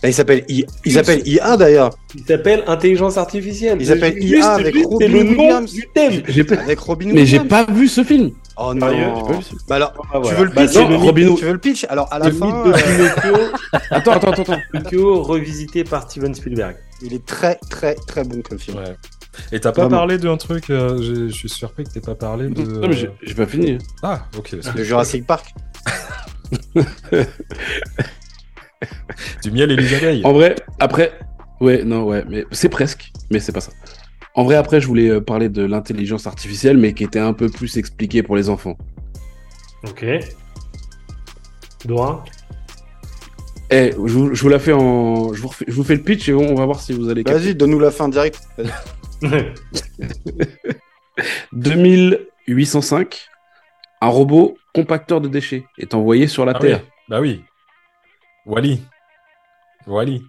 [0.02, 3.78] Là, il s'appelle I- il s'appelle IA d'ailleurs, Il s'appelle Intelligence Artificielle.
[3.82, 6.24] Il s'appelle Juste- IA avec juste, Robin C'est le nom du thème.
[6.60, 8.32] Avec Robin Mais j'ai pas vu ce film.
[8.62, 9.40] Oh Sérieux non.
[9.68, 10.30] Bah alors, Ah, voilà.
[10.30, 12.32] tu veux le Bah, pitch le Robin- Tu veux le pitch Alors à la le
[12.34, 13.36] fin, mythe de euh, Pinocchio,
[13.92, 14.58] Attends, attends, attends, attends.
[14.72, 16.76] Pinocchio revisité par Steven Spielberg.
[17.02, 18.78] il est très très très bon comme film.
[18.78, 18.96] Ouais.
[19.52, 19.98] Et t'as pas Vraiment.
[19.98, 22.62] parlé d'un truc, euh, je suis surpris que t'aies pas parlé de.
[22.64, 23.78] Non, mais j'ai j'ai pas fini.
[24.04, 24.56] Ah, ok.
[24.76, 25.54] De Jurassic Park.
[29.44, 30.22] Du miel et des abeilles.
[30.26, 31.12] En vrai, après.
[31.62, 33.72] Ouais, non, ouais, mais c'est presque, mais c'est pas ça.
[34.36, 37.50] En vrai, après, je voulais euh, parler de l'intelligence artificielle, mais qui était un peu
[37.50, 38.78] plus expliquée pour les enfants.
[39.84, 40.06] Ok.
[41.86, 42.24] Dora
[43.72, 45.34] Eh, je, vous, je vous la fais en.
[45.34, 47.24] Je vous, refais- je vous fais le pitch et on va voir si vous allez.
[47.24, 48.40] Vas-y, donne-nous la fin direct.
[49.22, 49.54] Vas-y.
[51.52, 53.28] 2805,
[54.02, 56.68] un robot compacteur de déchets est envoyé sur la Ah oui.
[56.68, 56.82] Terre.
[57.10, 57.42] Bah oui.
[58.50, 58.82] Wally.
[59.88, 60.24] Wally.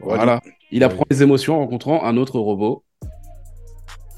[0.00, 0.40] Voilà.
[0.70, 2.84] Il apprend les émotions en rencontrant un autre robot,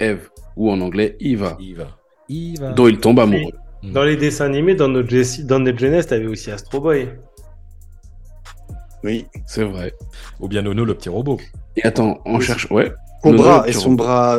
[0.00, 1.88] Eve, ou en anglais Eva, Il va.
[2.28, 2.72] Il va.
[2.72, 3.52] dont il tombe amoureux.
[3.82, 7.08] Dans les dessins animés, dans notre, Jessie- dans notre jeunesse, t'avais aussi Astro Boy.
[9.04, 9.26] Oui.
[9.46, 9.92] C'est vrai.
[10.40, 11.38] Ou bien Nono, le petit robot.
[11.76, 12.44] Et attends, on Oui.
[12.44, 12.70] cherche.
[12.70, 12.92] Ouais.
[13.22, 14.38] Cobra non, et son bras.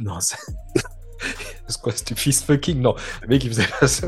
[0.00, 0.36] Non, c'est.
[1.68, 4.06] C'est quoi, c'était fist fucking Non, le mec il faisait pas ça.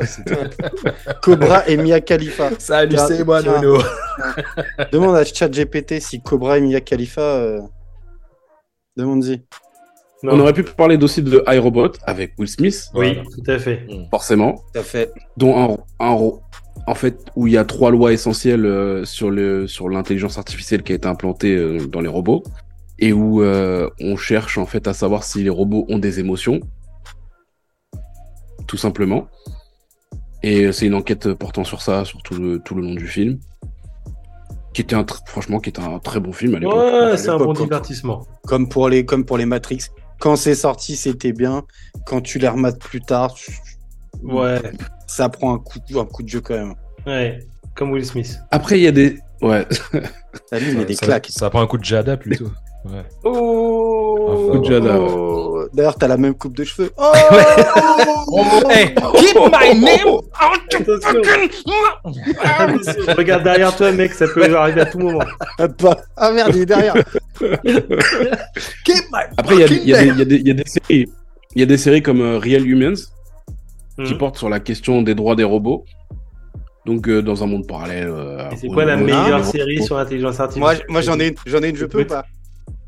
[1.22, 2.50] Cobra et Mia Khalifa.
[2.59, 3.61] Salut, c'est moi, tiens.
[3.62, 3.83] Nono.
[4.92, 7.20] Demande à ChatGPT si Cobra et Mia Khalifa.
[7.22, 7.61] euh,
[8.96, 9.42] Demande-y.
[10.22, 13.22] On aurait pu parler aussi de iRobot avec Will Smith, Oui, Voilà.
[13.22, 13.87] tout à fait.
[14.11, 15.12] forcément, Tout à fait.
[15.37, 15.57] dont
[16.00, 16.40] un, un ro-
[16.87, 20.83] en fait où il y a trois lois essentielles euh, sur le sur l'intelligence artificielle
[20.83, 22.42] qui a été implantée euh, dans les robots
[22.98, 26.61] et où euh, on cherche en fait à savoir si les robots ont des émotions,
[28.66, 29.26] tout simplement.
[30.42, 33.38] Et c'est une enquête portant sur ça, sur tout le, tout le long du film,
[34.74, 36.74] qui était un tr- franchement qui était un très bon film à l'époque.
[36.76, 38.26] Ouais, c'est un bon divertissement.
[38.46, 39.87] Comme pour les, comme pour les Matrix.
[40.20, 41.62] Quand c'est sorti, c'était bien.
[42.07, 43.52] Quand tu les remates plus tard, tu-
[44.22, 44.61] Ouais,
[45.07, 46.74] ça prend un coup, un coup de jeu quand même.
[47.07, 47.38] ouais.
[47.74, 48.38] Comme Will Smith.
[48.50, 49.66] Après il y a des ouais
[50.50, 51.26] T'as vu, il y a des ça, claques.
[51.29, 52.50] Ça prend un coup de Jada plutôt.
[52.92, 53.05] Ouais.
[53.25, 55.64] Oh, Oh.
[55.72, 56.90] D'ailleurs, t'as la même coupe de cheveux.
[58.29, 61.22] Oh Hey, keep my name Attention.
[62.42, 65.20] Attention, regarde derrière toi, mec, ça peut arriver à tout moment.
[65.59, 66.94] Ah, pas- ah merde, il est derrière.
[68.85, 71.07] Keep my Après, il y a, des- y, y y a séries.
[71.55, 72.96] Il y a des séries comme euh, Real Humans
[74.05, 74.18] qui Mhm.
[74.18, 75.85] portent sur la question des droits des robots.
[76.85, 78.09] Donc, euh, dans un monde parallèle.
[78.09, 80.85] euh, Et c'est quoi la meilleure où- série sur l'intelligence artificielle?
[80.88, 81.77] moi j'en ai, une- j'en ai une.
[81.77, 82.25] Je peux ou pas?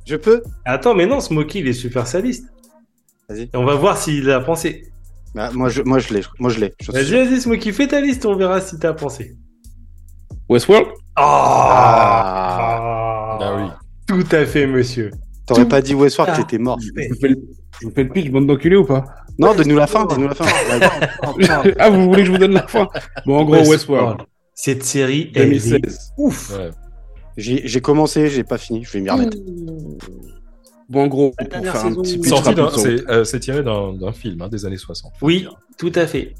[0.08, 2.46] Je peux Attends, mais non, Smokey, il est super sadiste.
[3.28, 3.42] Vas-y.
[3.42, 4.90] Et on va voir s'il a pensé.
[5.34, 6.22] Bah, Moi, je, moi, je l'ai.
[6.38, 6.74] Moi, je l'ai.
[6.80, 7.18] je suis Vas-y, sûr.
[7.26, 9.36] vas-y, Smokey, fais ta liste, on verra si t'as pensé.
[10.48, 10.86] Westworld
[11.88, 13.38] Ah.
[13.40, 13.64] Ah oui.
[14.06, 15.10] Tout à fait, monsieur.
[15.46, 16.78] T'aurais pas dit Westworld, t'étais mort.
[16.80, 17.36] je vous, fais le,
[17.80, 19.04] je vous fais le pitch, bande d'enculés ou pas?
[19.38, 20.06] Non, donne-nous la fin.
[20.06, 20.46] Donne-nous la fin.
[21.78, 22.88] Ah, vous voulez que je vous donne la fin?
[23.26, 24.22] Bon, en gros, Westworld.
[24.54, 26.12] Cette série, elle est 2016.
[26.16, 26.56] ouf.
[26.56, 26.70] Ouais.
[27.38, 28.84] J'ai commencé, j'ai pas fini.
[28.84, 29.36] Je vais m'y remettre.
[30.88, 32.18] Bon, en gros, pour faire un petit
[32.80, 35.12] c'est euh, c'est tiré d'un film hein, des années 60.
[35.18, 35.54] faut Oui, dire.
[35.76, 36.34] tout à fait.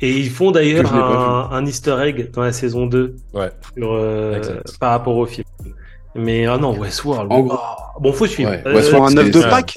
[0.00, 3.50] Et ils font d'ailleurs un, un easter egg dans la saison 2 Ouais.
[3.76, 4.40] sur, euh,
[4.78, 5.44] par rapport au film.
[6.14, 7.30] Mais ah non, Westworld.
[7.32, 8.50] En gros- oh, bon, faut suivre.
[8.50, 9.74] Ouais, Euh, Westworld, un œuf de Pâques?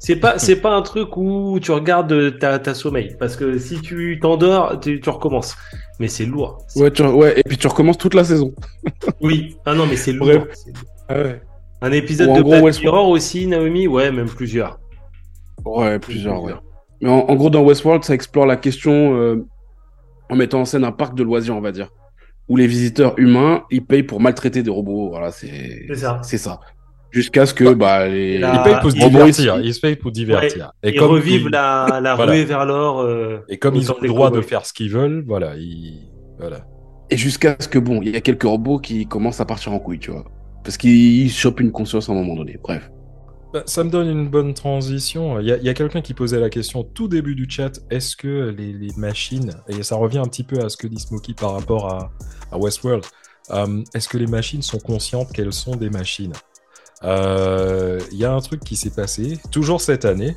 [0.00, 3.80] C'est pas c'est pas un truc où tu regardes ta, ta sommeil parce que si
[3.80, 5.54] tu t'endors, tu, tu recommences.
[6.00, 6.64] Mais c'est lourd.
[6.76, 8.52] Ouais, tu- ouais, et puis tu recommences toute la saison.
[9.20, 9.56] Oui.
[9.66, 10.28] Ah non, mais c'est lourd.
[10.32, 10.46] Lourd.
[11.82, 12.80] Un épisode Ou de gros, Black.
[12.80, 13.86] Mirror aussi, Naomi?
[13.86, 14.78] Ouais, même plusieurs.
[15.64, 16.54] Ouais, plusieurs, ouais.
[17.00, 19.46] Mais en, en gros, dans Westworld, ça explore la question euh,
[20.30, 21.88] en mettant en scène un parc de loisirs, on va dire.
[22.48, 25.08] Où les visiteurs humains, ils payent pour maltraiter des robots.
[25.10, 26.20] Voilà, c'est C'est ça.
[26.22, 26.60] c'est ça.
[27.10, 28.38] Jusqu'à ce que bah, les...
[28.38, 29.60] La- Ils payent pour se divertir.
[29.60, 30.72] Ils se payent pour divertir.
[30.84, 32.32] Ils comme revivent ils- la, la Voilà.
[32.32, 33.00] ruée vers l'or.
[33.00, 36.08] euh, Et comme ils ont le droit de faire ce qu'ils veulent, voilà, ils...
[36.38, 36.64] voilà.
[37.10, 39.80] Et jusqu'à ce que, bon, il y a quelques robots qui commencent à partir en
[39.80, 40.24] couille, tu vois.
[40.62, 42.58] Parce qu'ils chopent une conscience à un moment donné.
[42.62, 42.88] Bref.
[43.52, 45.40] Bah, ça me donne une bonne transition.
[45.40, 48.54] Il y a, quelqu'un qui posait la question au tout début du chat est-ce que
[48.56, 51.54] les, les machines, et ça revient un petit peu à ce que dit Smokey par
[51.54, 52.12] rapport à,
[52.52, 53.04] à Westworld,
[53.50, 56.32] euh, est-ce que les machines sont conscientes qu'elles sont des machines?
[57.02, 60.36] Il y a un truc qui s'est passé, toujours cette année,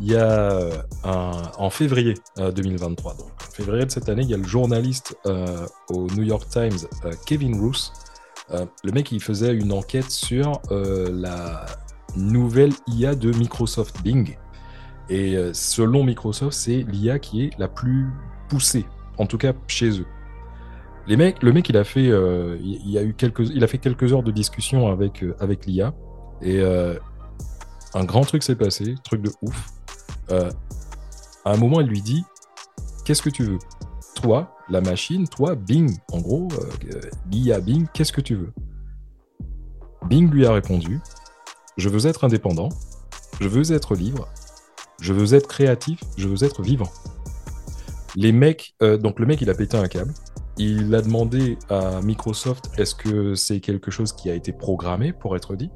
[0.00, 0.68] il y a
[1.04, 3.14] en février euh, 2023.
[3.14, 6.48] Donc, en février de cette année, il y a le journaliste euh, au New York
[6.48, 7.92] Times, euh, Kevin Roos.
[8.50, 11.66] Euh, le mec, il faisait une enquête sur euh, la
[12.16, 14.36] nouvelle IA de Microsoft Bing.
[15.08, 18.06] Et euh, selon Microsoft, c'est l'IA qui est la plus
[18.48, 18.86] poussée,
[19.18, 20.06] en tout cas chez eux.
[21.08, 23.78] Les mecs, le mec, il a fait, euh, il, a eu quelques, il a fait
[23.78, 25.94] quelques heures de discussion avec euh, avec l'IA
[26.42, 26.98] et euh,
[27.94, 29.68] un grand truc s'est passé, truc de ouf.
[30.30, 32.22] À un moment, il lui dit,
[33.06, 33.58] qu'est-ce que tu veux?
[34.16, 36.48] Toi, la machine, toi, Bing, en gros,
[37.30, 38.52] l'IA Bing, qu'est-ce que tu veux?
[40.10, 41.00] Bing lui a répondu,
[41.78, 42.68] je veux être indépendant,
[43.40, 44.28] je veux être libre,
[45.00, 46.92] je veux être créatif, je veux être vivant.
[48.14, 50.12] Les mecs, donc le mec, il a pété un câble.
[50.58, 55.36] Il a demandé à Microsoft est-ce que c'est quelque chose qui a été programmé pour
[55.36, 55.70] être dit?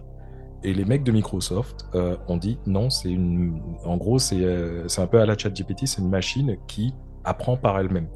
[0.65, 3.61] Et les mecs de Microsoft euh, ont dit non, c'est une.
[3.85, 6.93] En gros, c'est euh, c'est un peu à la ChatGPT, c'est une machine qui
[7.25, 8.09] apprend par elle-même.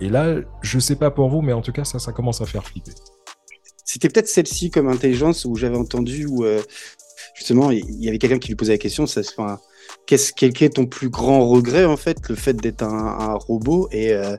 [0.00, 2.46] Et là, je sais pas pour vous, mais en tout cas, ça, ça commence à
[2.46, 2.92] faire flipper.
[3.84, 6.62] C'était peut-être celle-ci comme intelligence où j'avais entendu où euh,
[7.34, 9.06] justement il y avait quelqu'un qui lui posait la question.
[9.06, 9.58] Ça, enfin,
[10.10, 12.88] qu'est-ce quel est ton plus grand regret en fait, le fait d'être un,
[13.20, 14.36] un robot et, euh,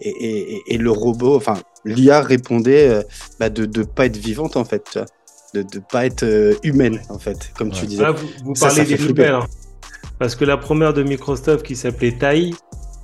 [0.00, 3.02] et, et, et- et le robot, enfin l'IA répondait euh,
[3.38, 5.06] bah, de ne pas être vivante en fait, tu vois,
[5.54, 8.02] de ne pas être euh, humaine en fait, comme tu disais.
[8.02, 9.34] Là, vous, vous Ça, parlez ça des nouvelles.
[9.34, 9.46] hein.
[10.18, 12.50] Parce que la première de Microsoft qui s'appelait Tai,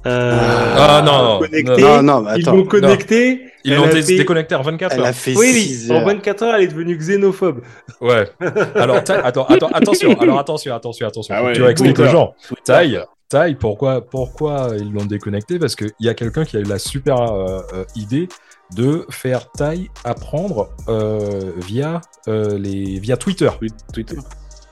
[0.06, 1.82] Euh, Ah, non, non, connecté.
[1.82, 2.56] non, non, mais Ils attends.
[2.56, 3.42] l'ont connecté.
[3.64, 5.06] Ils l'ont a dé- fait- déconnecté en 24 Elle heures.
[5.08, 5.92] a fait Oui, 6 oui.
[5.92, 6.06] En heures.
[6.06, 7.60] 24 heures, elle est devenue xénophobe.
[8.00, 8.26] Ouais.
[8.76, 10.18] Alors, attends, attends, attention.
[10.18, 11.34] Alors, attention, attention, attention.
[11.36, 12.34] Ah ouais, tu vas expliquer aux gens.
[12.48, 12.62] Twitter.
[12.64, 15.58] Tai, Tai, pourquoi, pourquoi ils l'ont déconnecté?
[15.58, 18.28] Parce qu'il y a quelqu'un qui a eu la super euh, euh, idée
[18.74, 23.50] de faire Tai apprendre euh, via, euh, les, via Twitter.
[23.60, 24.16] Twi- Twitter.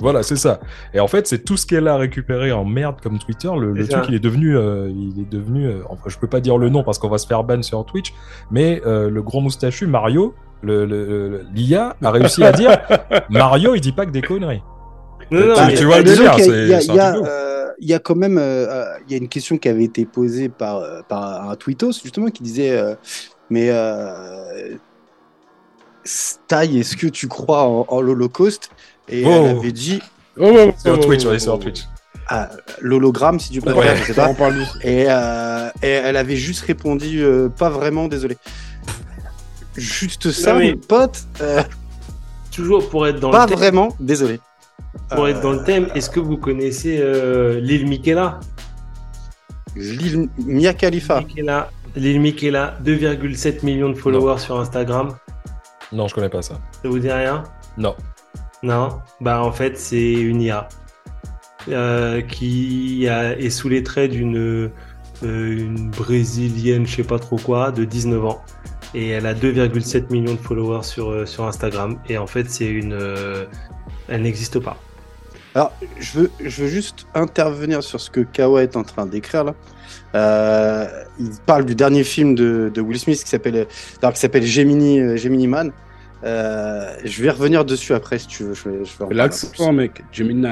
[0.01, 0.61] Voilà, c'est ça.
[0.95, 3.51] Et en fait, c'est tout ce qu'elle a récupéré en merde comme Twitter.
[3.59, 5.67] Le, truc, il est devenu, euh, il est devenu.
[5.67, 7.85] euh, enfin, je peux pas dire le nom parce qu'on va se faire ban sur
[7.85, 8.15] Twitch.
[8.51, 12.79] Mais euh, le gros moustachu Mario, le, le- le- l'IA a réussi à dire
[13.31, 14.63] Mario, il dit pas que des conneries.
[15.31, 16.65] Non, non, Tu- vois le délire, c'est-
[17.81, 20.49] il y a- quand même euh, il y a une question qui avait été posée
[20.49, 22.95] par, par un tweetos justement qui disait euh,
[23.51, 24.77] mais euh,
[26.05, 28.71] est-ce que tu crois en, en l'Holocauste?
[29.11, 29.31] Et Oh.
[29.31, 30.01] elle avait dit
[30.39, 31.59] Oh, oh, oh, Sur oh, Twitch, oh, ouais, sur oh.
[31.59, 31.85] Twitch.
[32.29, 32.49] ah,
[32.81, 33.97] l'hologramme si tu préfères, Ouais.
[33.97, 34.29] je sais pas.
[34.29, 34.63] On parle du...
[34.83, 38.37] Et, euh, et elle avait juste répondu euh, pas vraiment, désolé.
[39.77, 41.63] Juste ça, Non, mais- mon pote, euh,
[42.53, 44.41] toujours pour être dans pas le thème, vraiment, désolé.
[45.11, 48.41] pour Euh, être dans le thème, est-ce que vous connaissez euh, l'île Michaela
[49.77, 51.23] Lil- Mia Khalifa.
[51.97, 55.17] L'île Michaela, 2,7 millions de followers sur Instagram.
[55.93, 56.55] Non, je connais pas ça.
[56.83, 57.45] Ça vous dit rien?
[57.77, 57.95] Non.
[58.63, 60.69] Non, bah en fait c'est une IA
[61.69, 64.71] euh, qui est sous les traits d'une
[65.23, 68.43] euh, brésilienne, je sais pas trop quoi, de 19 ans.
[68.95, 71.99] Et elle a 2,7 millions de followers sur, euh, sur Instagram.
[72.09, 72.99] Et en fait c'est une...
[74.09, 74.77] elle n'existe pas.
[75.55, 79.45] Alors, je veux, je veux juste intervenir sur ce que Kawa est en train d'écrire
[79.45, 80.91] là.
[81.19, 85.73] Il parle du dernier film de, de Will Smith qui s'appelle Gemini, Gemini Man.
[86.25, 88.55] Euh, je vais revenir dessus après si tu veux.
[88.55, 90.03] Je vais, je vais L'accent, mec.
[90.13, 90.47] Gemini.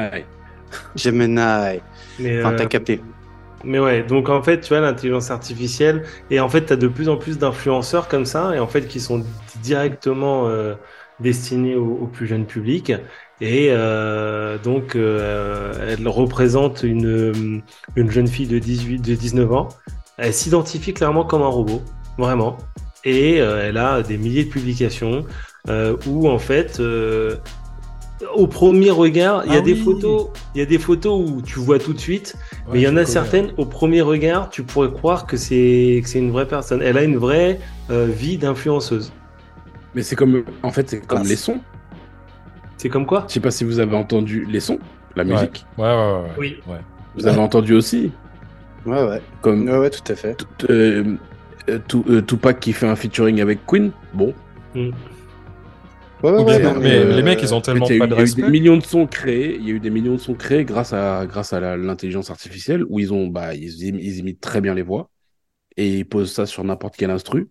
[0.94, 1.80] Gemini.
[2.18, 3.00] Mais, Enfin, t'as euh, capté.
[3.64, 6.88] Mais ouais, donc en fait, tu vois, l'intelligence artificielle, et en fait, tu as de
[6.88, 9.24] plus en plus d'influenceurs comme ça, et en fait, qui sont
[9.62, 10.74] directement euh,
[11.20, 12.92] destinés au, au plus jeune public.
[13.40, 17.62] Et euh, donc, euh, elle représente une,
[17.96, 19.68] une jeune fille de, 18, de 19 ans.
[20.16, 21.82] Elle s'identifie clairement comme un robot,
[22.18, 22.56] vraiment.
[23.04, 25.26] Et euh, elle a des milliers de publications
[25.68, 27.36] euh, où, en fait, euh,
[28.34, 31.42] au premier regard, il y a Ah des photos, il y a des photos où
[31.42, 32.34] tu vois tout de suite
[32.72, 36.08] mais il y en a certaines, au premier regard, tu pourrais croire que c'est que
[36.08, 36.80] c'est une vraie personne.
[36.82, 39.12] Elle a une vraie euh, vie d'influenceuse.
[39.94, 40.44] Mais c'est comme...
[40.62, 41.60] En fait, c'est comme Ah, les sons.
[42.78, 43.24] C'est comme quoi?
[43.28, 44.78] Je sais pas si vous avez entendu les sons,
[45.14, 45.30] la Ouais.
[45.32, 45.64] musique.
[45.78, 46.12] Ouais, ouais, ouais.
[46.22, 46.30] ouais.
[46.38, 46.56] Oui.
[46.66, 46.80] Ouais.
[47.16, 48.12] Vous avez entendu aussi?
[48.84, 49.22] Ouais, ouais.
[49.42, 50.34] Comme Ouais, ouais, tout à fait.
[50.36, 51.16] tout- euh,
[51.68, 53.90] euh, tout- euh, Tupac qui fait un featuring avec Queen?
[54.14, 54.34] Bon.
[54.74, 54.90] Mm.
[56.22, 58.14] Ouais, ouais, Ou ouais, bien- non, mais euh, les mecs, ils ont tellement pas de
[58.14, 59.56] il y a eu des millions de sons créés.
[59.56, 62.84] Il y a eu des millions de sons créés grâce à grâce à l'intelligence artificielle
[62.88, 63.82] où ils ont bah ils
[64.18, 65.10] imitent très bien les voix
[65.76, 67.50] et ils posent ça sur n'importe quel instru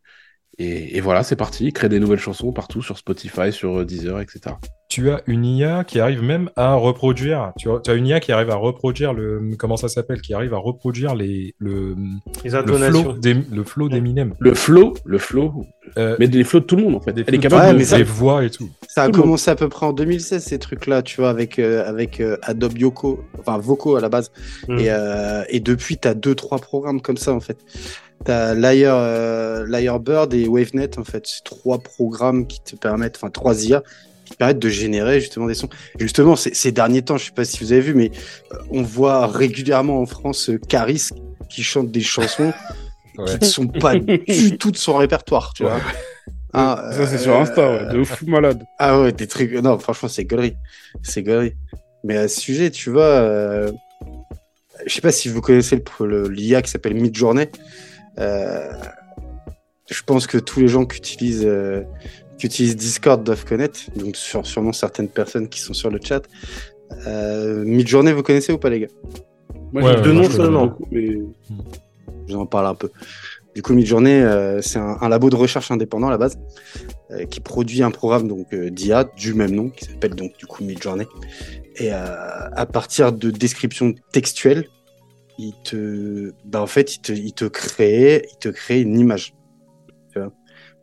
[0.58, 1.72] et, et voilà c'est parti.
[1.74, 4.56] Créent des nouvelles chansons partout sur Spotify, sur euh, Deezer, etc.
[4.88, 7.52] Tu as une IA qui arrive même à reproduire.
[7.58, 9.42] Tu as, tu as une IA qui arrive à reproduire le.
[9.58, 11.96] Comment ça s'appelle Qui arrive à reproduire les, le,
[12.44, 13.18] Les le intonations.
[13.52, 14.34] le flow d'Eminem.
[14.40, 15.66] Le flow, le flow,
[15.98, 17.14] Euh, mais les flows de tout le monde en fait.
[17.14, 18.70] des Elle est capable Ouais, de ça- les voix et tout.
[18.88, 21.84] Ça a Tout commencé à peu près en 2016 ces trucs-là, tu vois, avec euh,
[21.88, 24.32] avec euh, Adobe Yoko, enfin Voco à la base.
[24.68, 24.80] Mm.
[24.80, 27.58] Et, euh, et depuis, tu as deux, trois programmes comme ça, en fait.
[28.24, 31.26] Tu as Lyre, euh, et WaveNet, en fait.
[31.28, 33.84] C'est trois programmes qui te permettent, enfin, trois IA
[34.26, 35.70] qui te permettent de générer justement des sons.
[36.00, 38.12] Justement, ces, ces derniers temps, je sais pas si vous avez vu, mais
[38.54, 41.10] euh, on voit régulièrement en France euh, Caris
[41.50, 42.52] qui chante des chansons
[43.18, 43.26] Ouais.
[43.40, 45.80] qui ne sont pas du tout de son répertoire, tu vois.
[46.54, 48.62] Hein, Ça c'est euh, sur Insta, ouais, de fou malade.
[48.78, 49.54] ah ouais, des trucs.
[49.54, 50.56] Non, franchement, c'est gaulerie.
[51.02, 51.54] C'est gaulerie.
[52.04, 53.72] Mais à ce sujet, tu vois, euh...
[54.86, 55.82] je sais pas si vous connaissez
[56.30, 57.44] l'IA qui s'appelle Midjourney.
[57.44, 57.48] Euh...
[58.18, 61.84] Je pense que tous les gens qui utilisent, euh,
[62.38, 63.80] qui utilisent Discord doivent connaître.
[63.96, 66.24] Donc, sur- sûrement certaines personnes qui sont sur le chat.
[67.08, 67.64] Euh...
[67.66, 68.88] Midjourney, vous connaissez ou pas, les gars?
[69.74, 70.78] Moi, Ouais, j'ai ouais, de ouais, nom je- seulement.
[70.92, 71.08] mais
[72.28, 72.90] Je vous en parle un peu.
[73.54, 76.38] Du coup, Midjourney, euh, c'est un, un labo de recherche indépendant à la base,
[77.12, 80.46] euh, qui produit un programme donc euh, d'IA du même nom, qui s'appelle donc du
[80.48, 81.06] coup Midjourney.
[81.78, 84.68] Et euh, à partir de descriptions textuelles,
[85.38, 89.34] il te, bah, en fait, il te, il te crée, il te crée une image.
[90.12, 90.32] Tu vois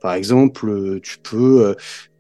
[0.01, 1.75] Par exemple, euh, tu peux euh,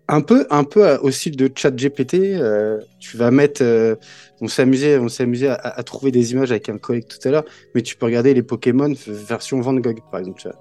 [0.09, 3.97] un peu, un peu au style de ChatGPT, euh, tu vas mettre, euh,
[4.41, 7.45] on s'amusait, on s'amusait à, à trouver des images avec un collègue tout à l'heure
[7.75, 10.41] mais tu peux regarder les Pokémon version Van Gogh, par exemple.
[10.41, 10.59] Tu vois.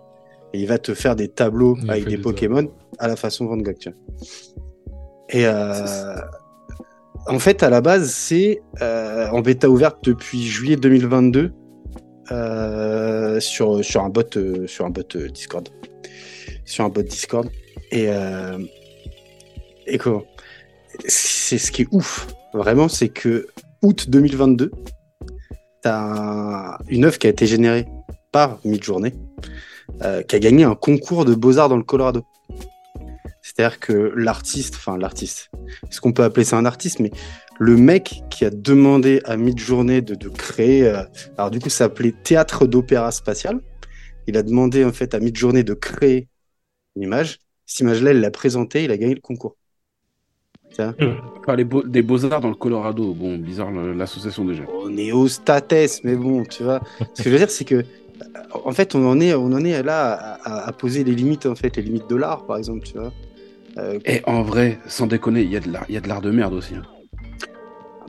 [0.53, 3.45] Et il va te faire des tableaux Il avec des des Pokémon à la façon
[3.45, 3.77] Van Gogh.
[3.79, 3.97] Tu vois.
[5.29, 6.15] Et euh,
[7.27, 11.53] en fait, à la base, c'est euh, en bêta ouverte depuis juillet 2022.
[12.31, 15.69] Euh, sur, un bot, euh, sur euh, Discord.
[16.65, 17.49] Sur un bot Discord.
[17.91, 18.07] Et,
[19.87, 20.23] et comment?
[21.07, 23.47] C'est ce qui est ouf, vraiment, c'est que
[23.81, 24.71] août 2022,
[25.81, 27.85] t'as un- une œuvre qui a été générée
[28.31, 29.13] par Midjourney,
[30.27, 32.23] qui a gagné un concours de beaux-arts dans le Colorado.
[33.41, 35.49] C'est-à-dire que l'artiste, enfin l'artiste,
[35.89, 37.11] est-ce qu'on peut appeler ça un artiste, mais
[37.61, 41.03] le mec qui a demandé à Midjourney de, de créer, euh,
[41.37, 43.59] alors du coup ça s'appelait Théâtre d'opéra spatial,
[44.25, 46.27] il a demandé en fait à Midjourney de créer
[46.95, 49.57] une image, cette image-là il l'a présentée, il a gagné le concours.
[50.73, 53.13] Enfin, les beaux- des beaux-arts dans le Colorado.
[53.13, 54.63] Bon, bizarre l'association déjà.
[54.83, 56.81] On est au states, mais bon, tu vois.
[57.13, 57.83] Ce que je veux dire, c'est que, euh,
[58.63, 61.75] en fait, on en est, on en est là à, poser les limites, en fait,
[61.75, 63.11] les limites de l'art, par exemple, tu vois.
[63.77, 66.07] Euh, Et en vrai, sans déconner, il y a de l'art, il y a de
[66.07, 66.73] l'art de merde aussi.
[66.75, 66.83] hein.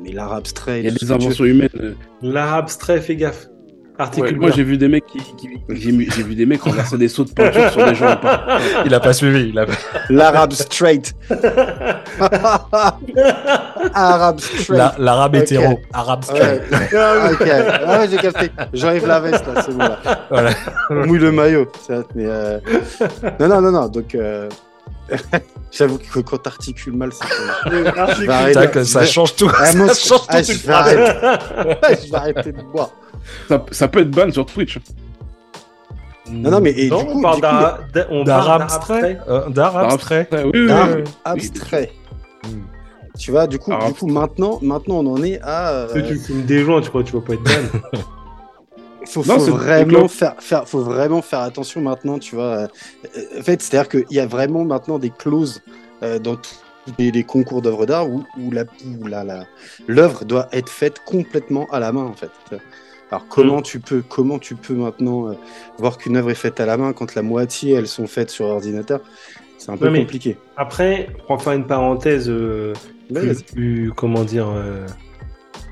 [0.00, 1.68] Mais l'art abstrait, Il y a des inventions humaines.
[1.80, 3.46] euh, L'art abstrait, fais gaffe.
[4.18, 7.24] Ouais, moi, j'ai vu des mecs qui, qui- j'ai vu des mecs renverser des seaux
[7.24, 8.18] de peinture sur des gens.
[8.86, 9.54] Il a pas suivi.
[10.10, 11.14] L'arabe straight.
[13.94, 14.98] Arabe straight.
[14.98, 15.78] L'arabe hétéro.
[15.92, 16.36] Arabe Ouais.
[16.36, 16.62] straight.
[16.96, 18.50] Ah, ok, ah, ouais, j'ai capté.
[18.72, 19.98] J'enlève la veste là, c'est bon là.
[20.30, 20.50] Voilà.
[20.90, 21.66] Mouille le maillot.
[22.14, 22.58] Mais euh,
[23.40, 23.88] non, non, non, non.
[23.88, 24.48] Donc, euh,
[25.72, 27.10] j'avoue que quand t'articules mal.
[28.54, 29.50] Tac, ça Je vais- change tout.
[29.58, 30.26] Ah, moi, ça change tout.
[30.28, 31.98] ah, tu je, vais arrêter.
[32.06, 32.90] je vais arrêter de boire.
[33.48, 34.78] Ça, ça peut être ban sur Twitch.
[36.30, 37.78] Non, non, mais et Non, du on coup, parle d'art-
[38.62, 39.18] abstrait.
[39.28, 40.28] Euh, D'art D'art abstrait.
[40.32, 41.10] Ouais, oui, oui, D'art oui, oui.
[41.24, 41.92] abstrait.
[43.18, 45.70] Tu vois, du coup, du coup maintenant, maintenant, on en est à.
[45.70, 47.98] euh, Tu fumes des joints, tu crois, tu vas pas être ban.
[49.06, 52.44] Faut, Non, faut vraiment faire, faire, faut vraiment faire attention maintenant, tu vois.
[52.44, 52.68] Euh,
[53.38, 55.60] En fait, c'est-à-dire qu'il y a vraiment maintenant des clauses
[56.02, 56.56] euh, dans tous
[56.98, 58.64] les, les concours d'œuvres d'art où, où la,
[59.00, 59.46] où la, la-
[59.86, 62.30] l'œuvre doit être faite complètement à la main, en fait.
[63.10, 65.34] Alors comment tu peux, comment tu peux maintenant euh,
[65.78, 68.46] voir qu'une œuvre est faite à la main quand la moitié elles sont faites sur
[68.46, 69.00] ordinateur?
[69.58, 70.38] C'est un peu compliqué.
[70.56, 72.72] Après, pour faire une parenthèse euh,
[73.14, 74.48] plus, plus- comment dire,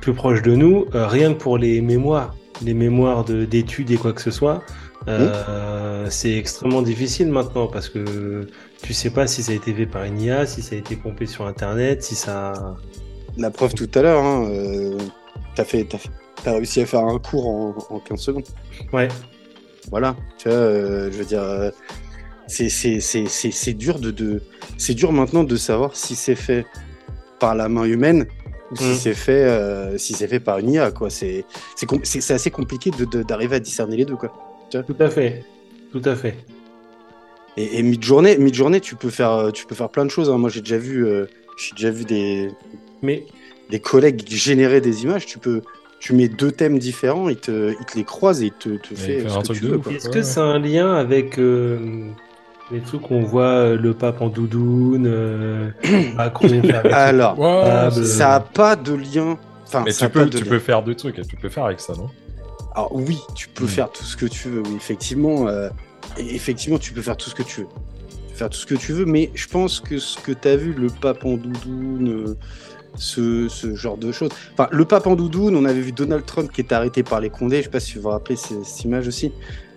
[0.01, 4.13] plus proche de nous, rien que pour les mémoires, les mémoires de- d'études et quoi
[4.13, 4.63] que ce soit,
[5.09, 8.47] euh, c'est extrêmement difficile maintenant parce que
[8.83, 10.97] tu sais pas si ça a été fait par une IA, si ça a été
[10.97, 12.77] pompé sur Internet, si ça.
[13.37, 14.99] La preuve tout à l'heure, hein, euh,
[15.55, 15.87] t'as fait,
[16.43, 18.45] t'as réussi à faire un cours en, en 15 secondes.
[18.93, 19.09] Ouais.
[19.91, 21.43] Voilà, tu vois, euh, je veux dire,
[22.47, 24.43] c'est dur de, de
[24.77, 26.67] c'est dur maintenant de savoir si c'est fait
[27.39, 28.27] par la main humaine
[28.71, 28.95] ou si Mm.
[28.95, 31.11] c'est fait euh, si c'est fait par une IA quoi.
[31.11, 31.45] C'est
[32.31, 34.33] assez compliqué de- de- d'arriver à discerner les deux quoi.
[34.71, 35.45] Tout à fait.
[35.93, 36.37] Tout à fait.
[37.57, 40.31] Et, et mid-journée, mid-journée, tu peux faire tu peux faire plein de choses.
[40.31, 40.39] hein.
[40.39, 41.27] Moi j'ai déjà vu euh,
[41.59, 42.49] j'ai déjà vu des
[43.03, 43.25] Mais
[43.71, 45.27] des collègues générer des images.
[45.27, 45.63] Tu peux
[45.99, 48.89] tu mets deux thèmes différents, ils te, ils te les croisent et ils te, te
[48.93, 51.79] il fait fait est-ce Ouais, que c'est un lien avec euh,
[52.73, 55.71] les trucs qu'on voit euh, le pape en doudoune, euh,
[56.93, 57.37] Alors,
[58.05, 59.37] ça a pas de lien.
[59.67, 60.51] Enfin, mais ça tu peux, de tu lien.
[60.51, 61.21] peux faire deux trucs.
[61.27, 62.09] Tu peux faire avec ça, non?
[62.75, 63.69] Alors oui, tu peux Mm.
[63.69, 64.63] faire tout ce que tu veux.
[64.65, 65.69] Oui, effectivement, euh,
[66.19, 67.67] effectivement, tu peux faire tout ce que tu veux.
[68.09, 70.49] Tu peux faire tout ce que tu veux, mais je pense que ce que tu
[70.49, 72.37] as vu, le pape en doudoune, euh,
[72.97, 74.31] ce, ce genre de choses.
[74.53, 77.31] Enfin, le pape en doudoune, on avait vu Donald Trump qui était arrêté par les
[77.31, 77.59] Condés.
[77.59, 79.33] Je sais pas si vous vous rappelez ce- cette image aussi.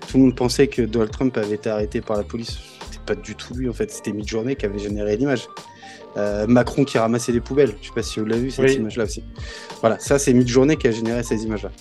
[0.08, 2.58] Tout le monde pensait que Donald Trump avait été arrêté par la police.
[3.06, 3.92] Pas du tout lui, en fait.
[3.92, 5.48] C'était Midjourney qui avait généré l'image.
[6.16, 7.74] Euh, Macron qui ramassait des poubelles.
[7.82, 8.76] Je sais pas si vous l'avez vu cette Oui.
[8.76, 9.24] image-là aussi.
[9.82, 11.72] Voilà, ça c'est Midjourney qui a généré ces images-là.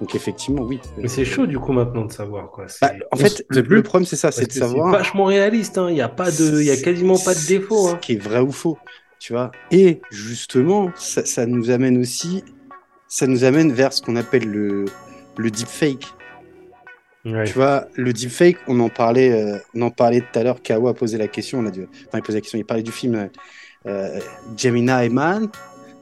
[0.00, 0.80] Donc effectivement, oui.
[0.96, 2.68] Mais c'est chaud du coup maintenant de savoir quoi.
[2.68, 3.76] C'est- Bah, en fait, le, plus.
[3.76, 4.90] le problème c'est ça, c'est de savoir.
[4.92, 5.78] vachement réaliste.
[5.78, 5.88] hein.
[5.90, 7.88] Il y a pas de, il y a quasiment pas de défaut.
[7.88, 7.98] Ce hein.
[8.00, 8.78] qui est vrai ou faux,
[9.18, 9.50] tu vois.
[9.72, 12.44] Et justement, ça, ça nous amène aussi,
[13.08, 14.84] ça nous amène vers ce qu'on appelle le,
[15.36, 16.06] le deepfake.
[17.24, 17.44] Ouais.
[17.44, 20.62] Tu vois, le deepfake, on en parlait, euh, on en parlait tout à l'heure.
[20.62, 21.58] Kao a posé la question.
[21.58, 22.58] On a dû, enfin, il posait la question.
[22.58, 23.26] Il parlait du film euh,
[23.86, 24.20] euh,
[24.56, 25.48] Gemini Man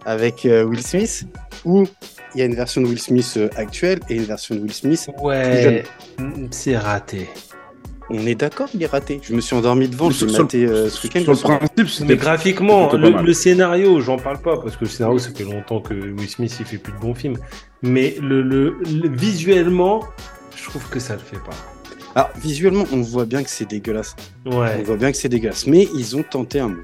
[0.04, 1.26] avec euh, Will Smith,
[1.64, 1.84] où
[2.34, 4.72] il y a une version de Will Smith euh, actuelle et une version de Will
[4.72, 5.08] Smith.
[5.20, 5.84] Ouais,
[6.18, 7.28] mm, c'est raté.
[8.08, 9.18] On est d'accord, il est raté.
[9.20, 10.10] Je me suis endormi devant.
[10.10, 11.34] Je l'ai maté euh, ce week-end.
[11.34, 15.30] Sur le principe, Mais graphiquement, le, scénario, j'en parle pas parce que le scénario, ça
[15.34, 17.38] fait longtemps que Will Smith il fait plus de bons films.
[17.82, 20.04] Mais le, le- le- visuellement,
[20.66, 21.56] je trouve que ça le fait pas.
[22.14, 24.16] Alors, visuellement, on voit bien que c'est dégueulasse.
[24.46, 24.82] On Ouais.
[24.82, 25.66] voit bien que c'est dégueulasse.
[25.66, 26.82] Mais ils ont tenté un mot.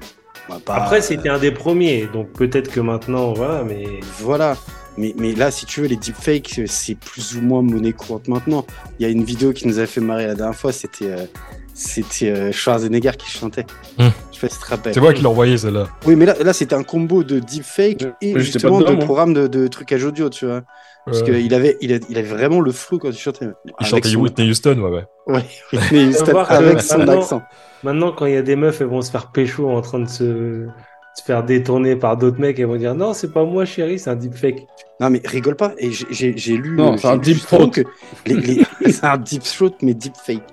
[0.49, 3.85] On pas- Après, c'était un des premiers, donc peut-être que maintenant, voilà, mais
[4.19, 4.57] Voilà.
[4.95, 8.63] Mais, mais là, si tu veux, les deepfakes, c'est plus ou moins monnaie courante maintenant.
[8.99, 11.25] Il y a une vidéo qui nous a fait marrer la dernière fois, c'était euh,
[11.73, 13.65] C'était euh, Schwarzenegger qui chantait.
[13.97, 14.09] Hmm.
[14.31, 14.93] Je sais pas si tu te rappelles.
[14.93, 15.87] C'est moi qui l'ai envoyé celle-là.
[16.05, 19.05] Oui, mais là, là c'était un combo de deepfake et justement dedans, de moi.
[19.05, 20.61] programme de, de trucage audio, tu vois.
[21.05, 23.45] Parce Euh, qu'il avait, il, a- il avait vraiment le flou quand il chantait.
[23.65, 25.05] il Avec chantait son- Whitney Houston, ouais, ouais.
[25.27, 25.43] Ouais,
[25.73, 27.41] Whitney Houston avec son maintenant- accent.
[27.83, 30.07] Maintenant, quand il y a des meufs, elles vont se faire pécho en train de
[30.07, 30.67] se,
[31.15, 34.09] se faire détourner par d'autres mecs, elles vont dire non, c'est pas moi, chérie, c'est
[34.09, 34.65] un deepfake.
[34.99, 35.73] Non, mais rigole pas.
[35.77, 36.75] Et j'ai- lu.
[36.77, 37.37] Non, c'est un deep
[37.71, 37.81] que
[38.25, 40.43] les- les- c'est un deep throat, mais deep fake.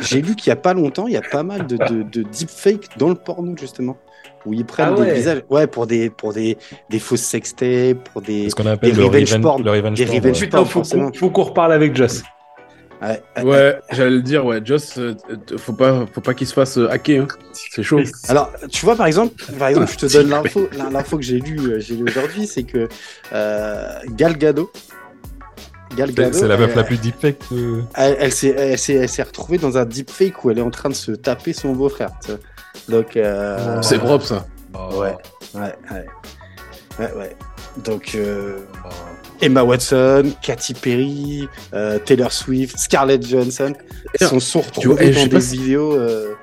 [0.00, 2.22] J'ai lu qu'il y a pas longtemps, il y a pas mal de, de, de
[2.22, 3.96] deep fake dans le porno, justement.
[4.44, 5.06] Où ils prennent Ah ouais.
[5.06, 5.42] des visages.
[5.50, 6.58] Ouais, pour des, pour des,
[6.90, 8.50] des fausses sextapes, pour des.
[8.50, 9.62] Ce qu'on appelle des le revenge revenge, porn.
[9.62, 10.46] le revenge Des porn, revenge ouais.
[10.46, 10.82] Putain, faut,
[11.14, 12.22] faut qu'on reparle avec Joss.
[13.42, 14.60] Ouais, j'allais le dire, ouais.
[14.64, 15.14] Joss, euh,
[15.56, 17.24] faut pas, faut pas qu'il se fasse euh, hacker.
[17.24, 17.28] hein.
[17.52, 18.00] C'est chaud.
[18.28, 21.58] Alors, tu vois, par exemple, par exemple, je te donne l'info, l'info que j'ai lu,
[21.58, 22.88] euh, j'ai lu aujourd'hui, c'est que
[23.32, 24.70] euh, Gal Gadot,
[25.96, 27.38] Gal C'est Gadot, c'est la meuf la plus deepfake.
[27.50, 30.62] de- Elle, elle s'est, elle, s'est, elle s'est retrouvée dans un deepfake où elle est
[30.62, 32.10] en train de se taper son beau-frère.
[32.88, 34.46] Donc, euh, C'est propre, ça.
[34.74, 35.14] ouais,
[35.54, 36.06] ouais, ouais,
[37.00, 37.36] ouais, ouais.
[37.84, 38.58] Donc, euh,
[39.42, 43.72] Emma Watson, Katy Perry, euh, Taylor Swift, Scarlett Johansson,
[44.20, 46.34] sont, sont tu vois, retrouvés eh, je dans sais des pas si- vidéos, euh,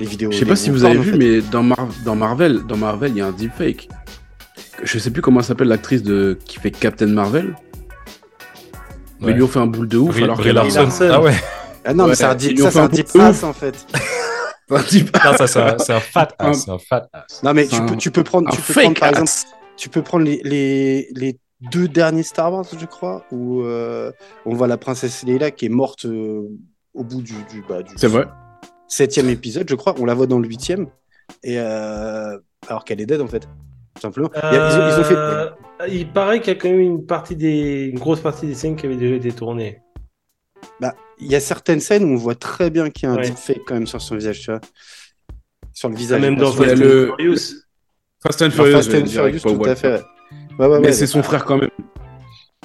[0.00, 0.30] des vidéos.
[0.32, 1.16] Je sais pas si vous avez en vu, fait.
[1.16, 3.88] mais dans, Mar- dans Marvel, dans Marvel, il y a un deepfake.
[4.82, 7.54] Je sais plus comment s'appelle l'actrice de qui fait Captain Marvel.
[9.20, 9.32] Mais Ouais.
[9.32, 10.82] lui ont fait un boule de ouf Brie- alors Brie qu'elle a- Larson.
[10.82, 11.08] Larson.
[11.12, 11.34] Ah ouais.
[11.84, 13.74] Ah non, mais c'est un deep, ça, c'est un un deep ass, en fait.
[14.70, 16.64] un deep- Non, ça, c'est un, c'est un fat Un- ass.
[16.64, 17.42] C'est un fat ass.
[17.42, 19.24] Non, mais tu un- peux, tu peux prendre, un tu peux prendre, fake par exemple,
[19.30, 19.46] ass.
[19.76, 24.12] tu peux prendre les, les, les deux derniers Star Wars, je crois, où euh,
[24.46, 26.42] on voit la princesse Leila qui est morte euh,
[26.94, 28.26] au bout du, du, bah, du C'est vrai.
[28.86, 29.94] septième épisode, je crois.
[29.98, 30.86] On la voit dans le huitième,
[31.42, 32.38] et euh,
[32.68, 33.40] alors qu'elle est dead en fait,
[33.94, 34.30] tout simplement.
[34.36, 35.16] Ils, ont, ils ont fait.
[35.16, 35.50] Euh,
[35.88, 38.76] Il paraît qu'il y a quand même une partie des, une grosse partie des scènes
[38.76, 39.80] qui avaient déjà été tournées.
[40.80, 43.16] Bah, il y a certaines scènes où on voit très bien qu'il y a un
[43.16, 43.30] Ouais.
[43.30, 44.60] deepfake quand même sur son visage, tu vois.
[45.72, 46.20] Sur le Ah, visage.
[46.20, 47.40] même dans Fast le- and Furious.
[48.22, 49.40] Fast and Furious.
[49.40, 50.02] Tout à fait.
[50.58, 51.70] Ouais, ouais, Mais c'est son frère quand même.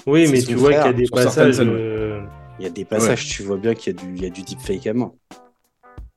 [0.05, 1.59] Oui, mais tu vois qu'il y a des passages.
[1.59, 2.21] euh,
[2.59, 4.29] Il y a des passages, tu vois bien qu'il y a du, il y a
[4.29, 5.15] du deepfake à mort.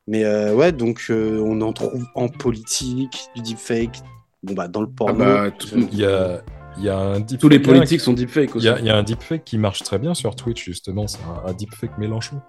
[0.06, 4.00] Mais euh, ouais, donc euh, on en trouve en politique, du deepfake?
[4.42, 5.18] Bon bah dans le Ah porno.
[5.18, 5.50] bah,
[5.92, 6.42] Il y a,
[6.78, 7.40] il y a un deepfake.
[7.40, 8.66] tous les politiques sont deepfake Il aussi.
[8.66, 11.06] y, a, il y a un deepfake qui marche très bien sur Twitch, justement.
[11.06, 12.40] C'est un, un deepfake Mélenchon.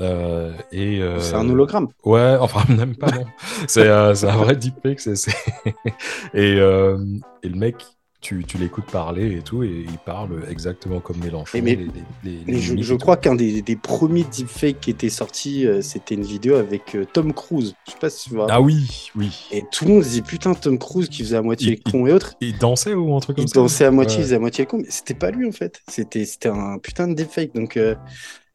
[0.00, 1.88] Euh, et, euh, C'est un hologramme.
[2.04, 3.26] Ouais, enfin, même pas, non.
[3.66, 5.00] c'est euh, c'est un vrai deepfake.
[6.34, 6.98] et, euh,
[7.42, 7.76] et le mec,
[8.20, 11.56] tu, tu l'écoutes parler et tout, et il parle exactement comme Mélenchon.
[11.56, 11.78] Et mais-
[12.22, 16.56] les- je, crois qu'un des, des premiers deepfakes qui était sorti, euh, c'était une vidéo
[16.56, 17.74] avec euh, Tom Cruise.
[17.86, 18.46] Je sais pas si tu vois.
[18.50, 19.46] Ah oui, oui.
[19.52, 22.06] Et tout le monde se dit putain Tom Cruise qui faisait à moitié Il- con
[22.06, 22.34] et autres.
[22.40, 24.66] Il dansait ou un truc comme Il ça dansait à moitié, il faisait à moitié
[24.66, 25.80] con, mais c'était pas lui en fait.
[25.88, 27.54] C'était c'était un putain de deepfake.
[27.54, 27.94] Donc euh,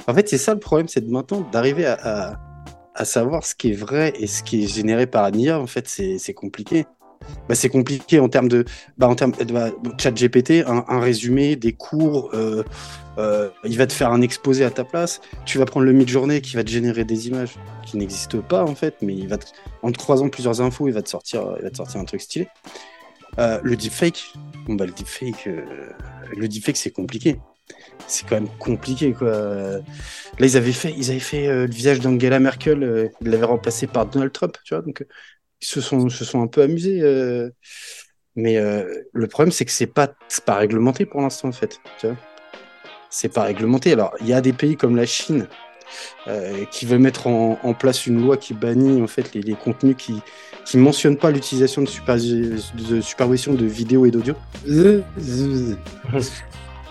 [0.07, 2.35] en fait c'est ça le problème, c'est de maintenant d'arriver à, à,
[2.93, 5.59] à savoir ce qui est vrai et ce qui est généré par l'IA.
[5.59, 6.85] En fait c'est compliqué.
[7.47, 8.65] Bah, c'est compliqué en termes de,
[8.97, 9.69] bah, en termes de bah,
[9.99, 12.63] chat GPT, un, un résumé, des cours, euh,
[13.17, 15.21] euh, il va te faire un exposé à ta place.
[15.45, 17.55] Tu vas prendre le mid-journée qui va te générer des images
[17.85, 19.37] qui n'existent pas en fait, mais il va
[19.83, 22.21] en te croisant plusieurs infos, il va te sortir, il va te sortir un truc
[22.21, 22.47] stylé.
[23.37, 24.33] Euh, le deepfake,
[24.65, 25.49] bon bah le deepfake,
[26.35, 27.39] le deepfake c'est compliqué.
[28.07, 29.29] C'est quand même compliqué quoi.
[29.29, 29.81] Là
[30.39, 34.31] ils avaient fait, ils avaient fait le visage d'Angela Merkel, ils l'avaient remplacé par Donald
[34.31, 34.83] Trump, tu vois.
[34.83, 35.05] Donc
[35.61, 37.01] ils se sont, se sont un peu amusés.
[37.01, 37.49] euh.
[38.35, 40.09] Mais euh, le problème c'est que c'est pas,
[40.45, 41.79] pas réglementé pour l'instant en fait.
[43.09, 43.93] C'est pas réglementé.
[43.93, 45.47] Alors il y a des pays comme la Chine
[46.27, 50.21] euh, qui veulent mettre en, place une loi qui bannit en fait les, contenus qui
[50.65, 54.35] qui mentionnent pas l'utilisation de, super- de supervision de vidéo et d'audio.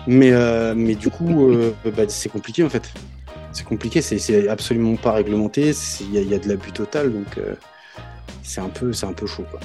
[0.06, 0.32] Mais,
[0.74, 1.50] mais du coup,
[1.84, 2.92] bah, c'est compliqué en fait.
[3.52, 7.38] C'est compliqué, c'est- absolument pas réglementé, il y, y a de l'abus total, donc
[8.45, 9.45] c'est un, peu- c'est un peu chaud.
[9.51, 9.61] Quoi.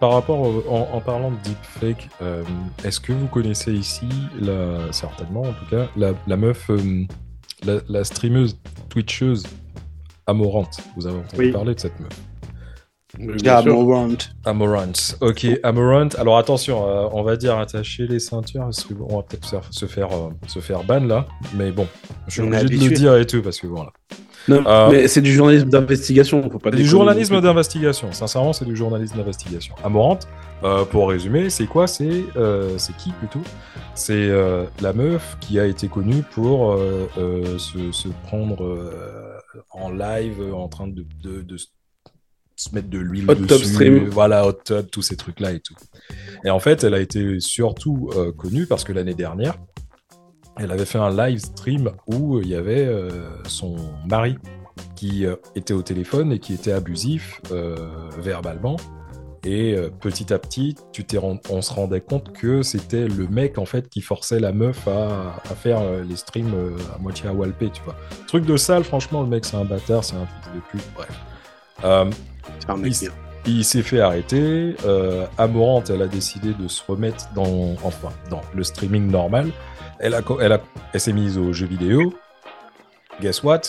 [0.00, 2.42] Par rapport au- en, en parlant de deepfake, euh,
[2.84, 4.08] est-ce que vous connaissez ici,
[4.40, 7.04] la, certainement en tout cas, la, la meuf, euh,
[7.64, 8.58] la, la streameuse,
[8.88, 9.44] twitcheuse
[10.26, 11.52] Amorante Vous avez entendu Oui.
[11.52, 12.12] parler de cette meuf?
[13.44, 14.16] Ah, warrant.
[14.44, 14.92] Amorant.
[15.20, 16.08] Ok, Amorant.
[16.16, 19.44] Alors attention, euh, on va dire attacher les ceintures parce que bon, on va peut-être
[19.44, 21.26] se faire, se faire, euh, se faire ban là.
[21.56, 21.88] Mais bon,
[22.28, 23.90] je suis obligé de le dire et tout parce que voilà.
[24.50, 26.42] Non, Euh, mais c'est du journalisme d'investigation.
[26.50, 28.12] Faut pas du journalisme d'investigation.
[28.12, 29.74] Sincèrement, c'est du journalisme d'investigation.
[29.84, 30.26] Amorante,
[30.64, 31.86] euh, pour résumer, c'est quoi?
[31.86, 33.40] C'est euh, qui plutôt?
[33.94, 34.28] C'est
[34.80, 36.78] la meuf qui a été connue pour
[37.58, 38.90] se, se prendre
[39.70, 43.46] en live en train de, de- de se mettre de l'huile dessus.
[43.46, 44.08] tub stream.
[44.10, 45.74] Voilà, hot tub, tous ces trucs-là et tout.
[46.44, 49.54] Et en fait, elle a été surtout euh, connue parce que l'année dernière,
[50.60, 53.10] elle avait fait un live stream où il y avait euh,
[53.46, 54.36] son mari
[54.94, 57.76] qui euh, était au téléphone et qui était abusif euh,
[58.18, 58.76] verbalement.
[59.42, 61.02] Et euh, petit à petit, tu
[61.48, 65.40] on se rendait compte que c'était le mec en fait qui forçait la meuf à,
[65.50, 67.96] à faire euh, les streams euh, à moitié à walper, tu vois.
[68.26, 71.20] Truc de sale, franchement, le mec c'est un bâtard, c'est un fils de pute, bref.
[71.84, 72.10] Euh,
[73.46, 74.76] il s'est fait arrêter.
[74.84, 79.50] Euh, Amorante, elle a décidé de se remettre dans, enfin, dans le streaming normal.
[80.00, 80.60] Elle, a, elle, a,
[80.92, 82.14] elle s'est mise aux jeux vidéo.
[83.20, 83.60] Guess what?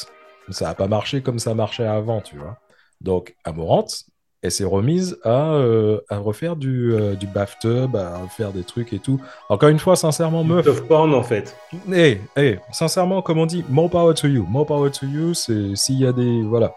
[0.49, 2.57] Ça n'a pas marché comme ça marchait avant, tu vois.
[3.01, 4.03] Donc, Amorante,
[4.41, 8.91] elle s'est remise à, euh, à refaire du, euh, du bathtub, à faire des trucs
[8.93, 9.19] et tout.
[9.49, 11.55] Encore une fois, sincèrement, meuf, Of porn, en fait.
[11.93, 14.45] eh, eh, sincèrement, comme on dit, more power to you.
[14.49, 16.41] More power to you, c'est s'il y a des.
[16.43, 16.73] Voilà.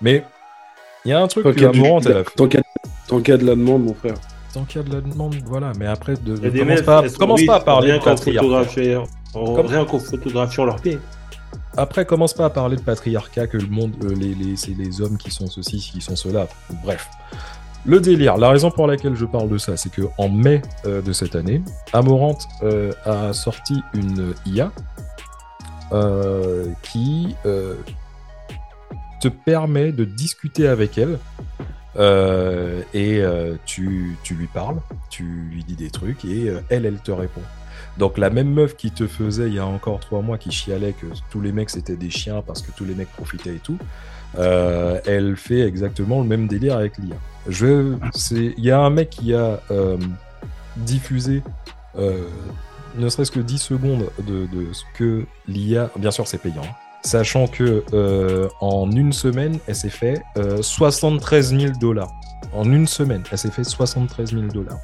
[0.00, 0.24] Mais
[1.04, 2.34] il y a un truc Tant que Amorante, elle a fait.
[2.36, 4.14] tant qu'il y a- tant qu'il y a de la demande, mon frère.
[4.52, 5.72] Tant qu'il y a de la demande, voilà.
[5.78, 9.04] Mais après, de, des commence, meufs, pas, commence à parler rien de patriarcat.
[9.34, 10.98] en- Comme- rien qu'en photographiant leurs pieds.
[11.76, 15.00] Après, commence pas à parler de patriarcat, que le monde, euh, les, les, c'est les
[15.00, 16.48] hommes qui sont ceci, qui sont cela.
[16.84, 17.08] Bref.
[17.86, 21.00] Le délire, la raison pour laquelle je parle de ça, c'est que en mai euh,
[21.00, 24.70] de cette année, Amorante euh, a sorti une IA
[26.82, 27.34] qui
[29.20, 31.18] te permet de discuter avec elle
[31.96, 34.76] et euh, tu, tu lui parles,
[35.08, 37.42] tu lui dis des trucs et euh, elle, elle te répond.
[37.98, 40.92] Donc la même meuf qui te faisait il y a encore trois mois qui chialait
[40.92, 43.78] que tous les mecs c'était des chiens parce que tous les mecs profitaient et tout,
[44.38, 47.16] euh, elle fait exactement le même délire avec l'IA.
[47.50, 49.98] Il y a un mec qui a euh,
[50.76, 51.42] diffusé
[51.98, 52.28] euh,
[52.96, 56.74] ne serait-ce que 10 secondes de, de ce que l'IA, bien sûr c'est payant, hein,
[57.02, 62.12] sachant que euh, en une semaine elle s'est fait euh, 73 000 dollars.
[62.52, 64.80] En une semaine, elle s'est fait 73 000 dollars.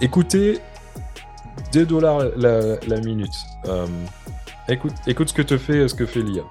[0.00, 0.60] Écoutez,
[1.72, 3.32] 2 dollars la, la minute.
[3.66, 3.86] Euh,
[4.68, 6.44] écoute, écoute ce que te fait, ce que fait l'IA.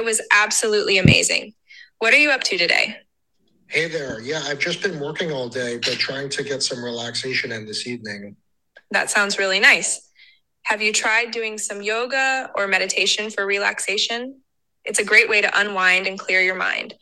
[0.00, 1.54] It was absolutely amazing.
[2.00, 2.96] What are you up to today?
[3.68, 4.20] Hey there.
[4.20, 7.86] Yeah, I've just been working all day, but trying to get some relaxation in this
[7.86, 8.34] evening.
[8.90, 10.08] That sounds really nice.
[10.62, 14.39] Have you tried doing some yoga or meditation for relaxation?
[14.84, 16.94] It's a great way to unwind and clear your mind.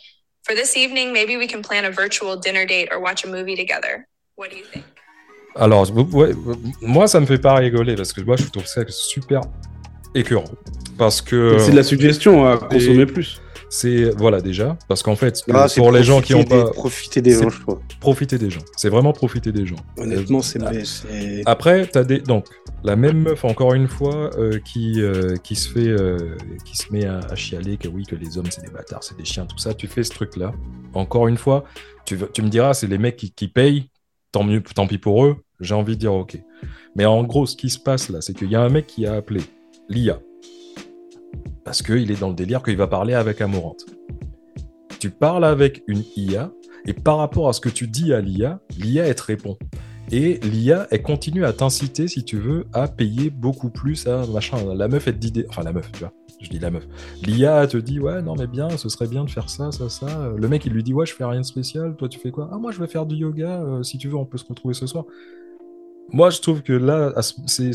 [0.42, 3.56] For this evening, maybe we can plan a virtual dinner date or watch a movie
[3.56, 4.06] together.
[4.36, 4.84] What do you think?
[5.56, 6.32] Alors, ouais,
[6.80, 9.40] moi, ça me fait pas rigoler parce que moi, je trouve ça super
[10.14, 10.50] écœurant.
[10.96, 13.40] Parce que C'est de la suggestion à consommer plus.
[13.70, 17.20] C'est voilà déjà parce qu'en fait Ah, pour les gens qui ont profiter pas Profiter
[17.22, 17.80] des gens, je crois.
[18.00, 19.76] profité des gens, c'est vraiment profiter des gens.
[19.96, 20.60] Honnêtement, c'est.
[20.62, 20.72] Ah.
[20.84, 22.46] c'est- Après, t'as des donc
[22.84, 26.92] la même meuf encore une fois euh, qui euh, qui se fait euh, qui se
[26.92, 29.46] met à, à chialer que oui que les hommes c'est des bâtards, c'est des chiens,
[29.46, 29.74] tout ça.
[29.74, 30.52] Tu fais ce truc là.
[30.94, 31.64] Encore une fois,
[32.04, 33.90] tu me diras c'est les mecs qui, qui payent.
[34.32, 35.36] Tant mieux, tant pis pour eux.
[35.60, 36.38] J'ai envie de dire ok.
[36.96, 39.06] Mais en gros, ce qui se passe là, c'est qu'il y a un mec qui
[39.06, 39.40] a appelé
[39.88, 40.20] l'IA
[41.68, 43.84] parce qu'il est dans le délire qu'il va parler avec Amorante.
[44.98, 46.50] Tu parles avec une IA
[46.86, 49.58] et par rapport à ce que tu dis à l'IA, l'IA te répond.
[50.10, 54.56] Et l'IA, elle continue à t'inciter, si tu veux, à payer beaucoup plus à machin.
[54.74, 55.46] La meuf, elle te dit des...
[55.50, 56.14] Enfin, la meuf, tu vois.
[56.40, 56.88] Je dis la meuf.
[57.22, 60.32] L'IA te dit, ouais, non, mais bien, ce serait bien de faire ça, ça, ça.
[60.34, 61.96] Le mec, il lui dit, ouais, je fais rien de spécial.
[61.96, 62.48] Toi, tu fais quoi?
[62.50, 63.60] Ah, moi, je vais faire du yoga.
[63.60, 65.04] euh, si tu veux, on peut se retrouver ce soir.
[66.14, 67.72] Moi, je trouve que là, c'est.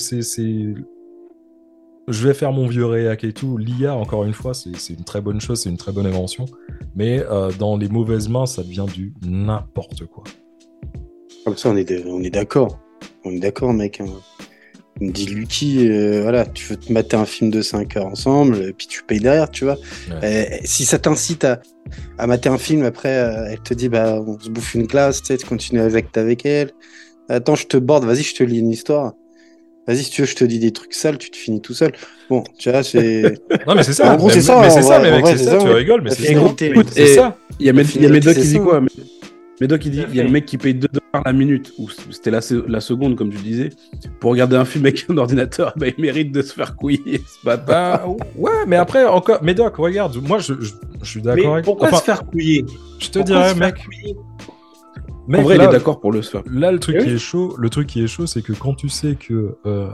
[2.10, 3.58] Je vais faire mon vieux réac et tout.
[3.58, 6.46] L'IA, encore une fois, c'est une très bonne chose, c'est une très bonne invention.
[6.96, 10.24] Mais euh, dans les mauvaises mains, ça devient du n'importe quoi.
[11.46, 12.80] Comme ça, on est, on d'accord.
[13.24, 14.02] On est d'accord, mec.
[14.02, 14.06] hein.
[15.02, 18.06] Il me dit, Lucky, euh, voilà, tu veux te mater un film de 5 heures
[18.06, 19.78] ensemble, puis tu payes derrière, tu vois.
[20.24, 21.62] Euh, si ça t'incite à,
[22.18, 25.28] à mater un film, après, elle te dit, bah, on se bouffe une glace, tu
[25.28, 26.72] sais, tu continues avec, avec elle.
[27.28, 29.14] Attends, je te borde, vas-y, je te lis une histoire.
[29.88, 31.92] Vas-y, si tu veux, je te dis des trucs sales, tu te finis tout seul.
[32.30, 33.40] Bon, tu vois, c'est.
[33.68, 34.14] Non, mais c'est ça.
[34.14, 35.58] En gros, Mais- c'est ça, Mais c'est ça, mais mec, c'est c'est ça.
[35.58, 36.24] Tu rigoles, mais c'est
[37.16, 37.38] ça.
[37.60, 38.82] Il y a, Med- il y a La Médoc qui dit quoi
[39.62, 41.88] Médoc, il dit il y a le mec qui paye 2 dollars la minute, ou
[42.10, 43.70] c'était la, se- la seconde, comme tu disais,
[44.20, 47.46] pour regarder un film avec un ordinateur, bah, il mérite de se faire couiller, ce
[47.46, 48.08] bâtard.
[48.08, 49.44] Bah, ouais, mais après, encore.
[49.44, 50.72] Médoc, regarde, moi, je, je,
[51.02, 52.66] je suis d'accord avec pourquoi enfin, se faire couiller?
[53.00, 53.76] Je te Pourquoi dirais, mec.
[55.28, 56.42] Mec, en vrai, là, il est d'accord pour le faire.
[56.52, 58.74] Là, le truc Eh qui est chaud, le truc qui est chaud, c'est que quand
[58.76, 59.90] tu sais que euh,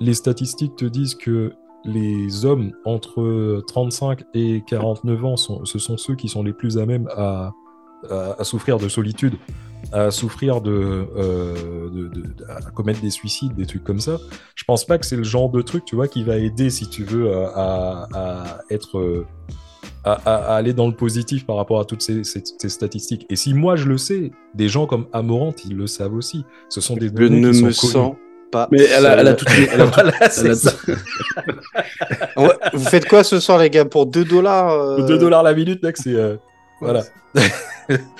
[0.00, 1.52] les statistiques te disent que
[1.84, 6.78] les hommes entre 35 et 49 ans, sont, ce sont ceux qui sont les plus
[6.78, 7.52] à même à,
[8.10, 9.34] à, à souffrir de solitude,
[9.92, 14.16] à souffrir de, euh, de, de- de- à commettre des suicides, des trucs comme ça.
[14.56, 16.88] Je pense pas que c'est le genre de truc, tu vois, qui va aider, si
[16.88, 19.24] tu veux, à, à- à être euh,
[20.12, 23.26] à, aller dans le positif par rapport à toutes ces, ces- ces statistiques.
[23.30, 26.44] Et si moi je le sais, des gens comme Amorant, ils le savent aussi.
[26.68, 27.92] Ce sont des Je données ne qui me sont connues.
[27.92, 28.14] sens
[28.52, 28.68] pas.
[28.70, 29.44] Mais elle a, elle a tout.
[29.72, 30.72] Elle a tout- Voilà, elle c'est a.
[32.40, 35.54] Ouais, Vous faites quoi ce soir, les gars Pour 2 dollars euh, 2 dollars la
[35.54, 36.14] minute, mec, c'est.
[36.14, 36.36] euh,
[36.80, 37.02] Voilà.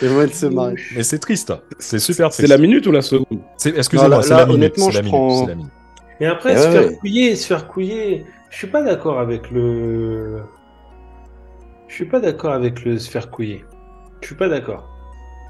[0.01, 0.75] Et moyen de se marrer.
[0.95, 1.51] Mais c'est triste.
[1.51, 1.61] hein.
[1.79, 2.51] C'est super C'est triste.
[2.51, 3.27] la minute ou la seconde?
[3.57, 4.55] C'est- Excusez-moi, là- c'est la minute.
[4.57, 5.73] honnêtement, c'est la je minute, prends- c'est la minute.
[6.21, 6.97] Mais après, Eh se ouais, faire ouais.
[6.97, 10.39] couiller, se faire couiller, je suis pas d'accord avec le.
[11.89, 13.65] Je suis pas d'accord avec le se faire couiller.
[14.21, 14.89] Je suis pas d'accord.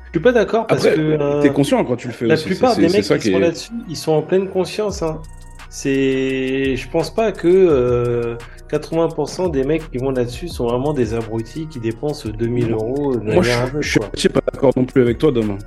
[0.07, 2.35] Je suis pas d'accord parce Après, que euh, t'es conscient quand tu le fais la
[2.35, 2.47] aussi.
[2.47, 5.03] plupart c'est- des c'est mecs qui sont est- là-dessus, ils sont en pleine conscience.
[5.03, 5.21] Hein.
[5.69, 8.37] C'est, je pense pas que euh,
[8.71, 13.33] 80% des mecs qui vont là-dessus sont vraiment des abrutis qui dépensent 2000 euros de
[13.33, 13.51] Moi, je,
[13.89, 14.09] suis quoi.
[14.15, 15.59] je suis pas d'accord non plus avec toi, Dom.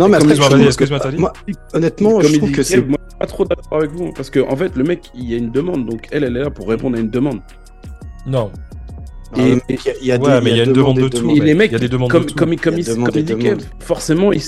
[0.00, 1.32] Non, mais après, Excuse-moi, je trouve que- moi,
[1.74, 2.80] honnêtement, Comme je il trouve dit que c'est.
[2.86, 4.12] moi, pas trop d'accord avec vous.
[4.12, 5.86] Parce que, en fait, le mec, il y a une demande.
[5.86, 7.40] Donc, elle, elle est là pour répondre à une demande.
[8.28, 8.50] Non.
[9.36, 10.72] Et- mec, il y a- il y a Ouais, des- mais il y a une
[10.72, 11.30] demande de tout.
[11.30, 12.34] Et les mecs, Il y a des demandes comme, de tout.
[12.34, 14.42] comme, comme, Il comme dit forcément, ils,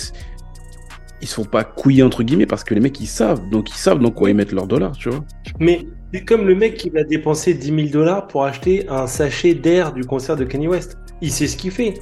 [1.20, 3.40] ils se font pas couiller, entre guillemets, parce que les mecs, ils savent.
[3.50, 5.20] Donc, ils savent dans quoi ils mettent leurs dollars, tu vois.
[5.58, 9.54] Mais c'est comme le mec qui va dépenser 10 000 dollars pour acheter un sachet
[9.54, 10.96] d'air du concert de Kanye West.
[11.20, 11.94] Il sait ce qu'il fait.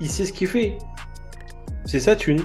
[0.00, 0.78] Il sait ce qu'il fait.
[1.84, 2.40] C'est ça, thune.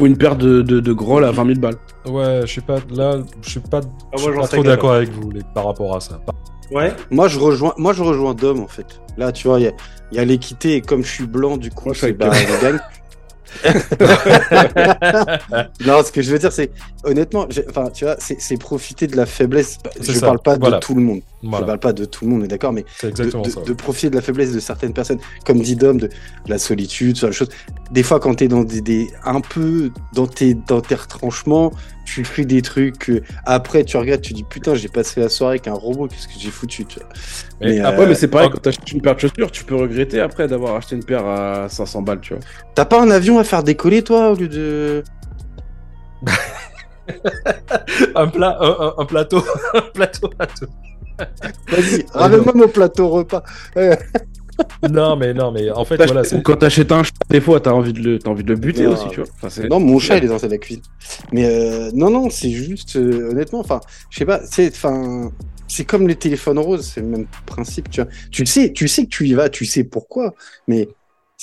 [0.00, 1.76] Ou une paire de, de, de groll à 20 000 balles.
[2.06, 2.78] Ouais, je sais pas.
[2.92, 3.80] Là, je suis pas,
[4.12, 6.18] Ah, moi, pas trop d'accord avec vous les- par rapport à ça.
[6.72, 6.92] Ouais.
[7.10, 8.86] Moi, je rejoins, moi, je rejoins Dom, en fait.
[9.16, 9.72] Là, tu vois, il y a,
[10.10, 12.62] il y a l'équité, et comme je suis blanc, du coup, je c'est bah, je
[12.62, 12.78] gagne.
[15.86, 16.70] non, ce que je veux dire, c'est,
[17.04, 19.78] honnêtement, enfin, tu vois, c'est profiter de la faiblesse.
[20.00, 20.78] Je ça, parle pas voilà.
[20.78, 21.20] de tout le monde.
[21.42, 23.60] Je Voilà, parle pas de tout le monde, on est d'accord, mais de, ça.
[23.60, 26.08] de profiter de la faiblesse de certaines personnes, comme dit Dom, de
[26.46, 27.50] la solitude, ce genre de choses.
[27.90, 31.72] Des fois, quand t'es dans des, des, un peu dans tes, dans tes retranchements,
[32.04, 35.54] tu fais des trucs, que après tu regardes, tu dis putain, j'ai passé la soirée
[35.54, 37.08] avec un robot, qu'est-ce que j'ai foutu, tu vois.
[37.60, 39.76] Mais Mais, après, euh, mais c'est pareil, quand t'achètes une paire de chaussures, tu peux
[39.76, 42.42] regretter après d'avoir acheté une paire à 500 balles, tu vois.
[42.74, 45.02] T'as pas un avion à faire décoller, toi, au lieu de.
[48.14, 49.42] un, plat, un, un- un plateau,
[49.74, 50.66] un plateau à tout.
[51.68, 53.42] Vas-y, ramène-moi mon plateau repas.
[54.90, 56.42] Non, mais non, mais en fait, voilà, c'est.
[56.42, 58.18] Quand t'achètes un chat, des fois, t'as envie, de le...
[58.18, 58.92] t'as envie de le buter Non.
[58.92, 59.28] aussi, tu vois.
[59.36, 60.82] Enfin, c'est- Non, mon chat, il est dans la cuisine.
[61.32, 65.30] Mais euh, non, non, c'est juste, euh, honnêtement, enfin, je sais pas, c'est, enfin,
[65.68, 68.10] c'est comme les téléphones roses, c'est le même principe, tu vois.
[68.30, 70.34] Tu le sais, tu sais que tu y vas, tu sais pourquoi,
[70.68, 70.88] mais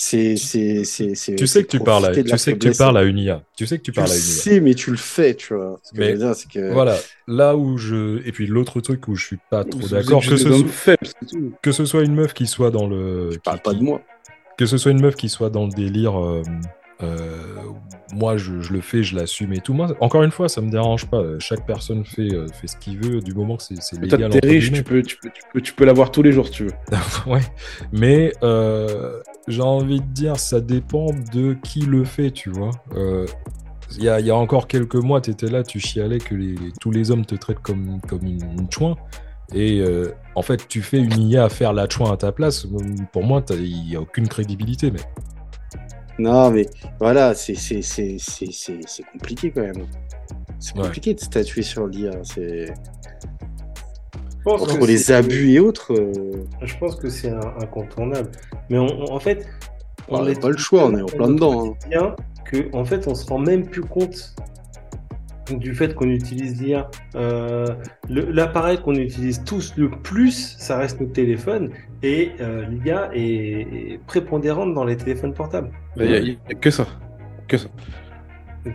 [0.01, 1.35] c'est, c'est, c'est, c'est.
[1.35, 3.43] Tu sais que tu parles, à, tu sais que tu parles à une IA.
[3.57, 4.25] Tu sais que tu Tu parles le à une IA.
[4.27, 5.77] sais, mais tu le fais, tu vois.
[5.83, 6.71] Ce que Mais je veux dire, c'est que.
[6.71, 6.95] Voilà,
[7.27, 8.25] là où je.
[8.25, 10.47] Et puis l'autre truc où je suis pas trop d'accord, que, ce
[11.61, 13.31] que ce soit une meuf qui soit dans le.
[13.33, 14.01] Je parle qui- pas de moi.
[14.57, 16.43] que ce soit une meuf qui soit dans le délire, euh,
[17.03, 17.37] euh,
[18.13, 19.73] moi je, je le fais, je l'assume et tout.
[19.73, 21.21] Moi, encore une fois, ça me dérange pas.
[21.39, 24.29] Chaque personne fait, euh, fait ce qu'il veut du moment que c'est c'est légal.
[24.31, 26.53] t'es riche, tu peux, tu, peux, tu, peux, tu peux l'avoir tous les jours si
[26.53, 26.73] tu veux.
[27.27, 27.41] ouais,
[27.91, 28.31] mais
[29.49, 32.71] j'ai envie de dire, ça dépend de qui le fait, tu vois.
[32.95, 33.25] Euh,
[33.97, 36.35] Il y, a, il y a encore quelques mois, tu étais là, tu chialais que
[36.35, 38.95] les, tous les hommes te traitent comme, comme une, une chouin.
[39.53, 42.67] Et euh, en fait, tu fais une IA à faire la chouin à ta place.
[43.11, 44.91] Pour moi, il n'y a aucune crédibilité.
[44.91, 44.99] Mais
[46.19, 46.67] Non, mais
[46.99, 47.55] voilà, c'est,
[49.13, 49.87] compliqué quand même.
[50.59, 50.83] C'est Ouais.
[50.83, 52.11] compliqué de statuer sur l'IA.
[54.49, 56.11] Pense Entre que les abus et autres, euh,
[56.63, 57.31] Je pense que c'est
[57.61, 58.31] incontournable.
[58.69, 59.45] Mais on- on- en fait,
[60.07, 61.67] on n'a pas le choix, on est en plein dedans.
[61.67, 61.73] hein.
[61.89, 64.33] bien que en fait on se rend même plus compte
[65.51, 66.89] du fait qu'on utilise l'IA.
[67.15, 67.65] Euh,
[68.09, 71.69] L'appareil qu'on utilise tous le plus, ça reste notre téléphone,
[72.01, 73.21] et euh, l'IA est,
[73.93, 75.69] est prépondérante dans les téléphones portables.
[75.97, 76.87] Il y a, que ça.
[77.47, 77.67] Que ça.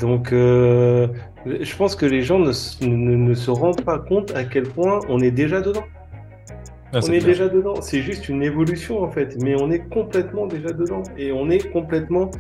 [0.01, 1.09] Donc, euh,
[1.47, 4.65] je pense que les gens ne, s- ne- ne se rendent pas compte à quel
[4.65, 5.85] point on est déjà dedans.
[6.93, 7.81] Ah, on est déjà dedans.
[7.81, 11.71] C'est juste une évolution en fait, mais on est complètement déjà dedans et on est
[11.73, 12.31] complètement.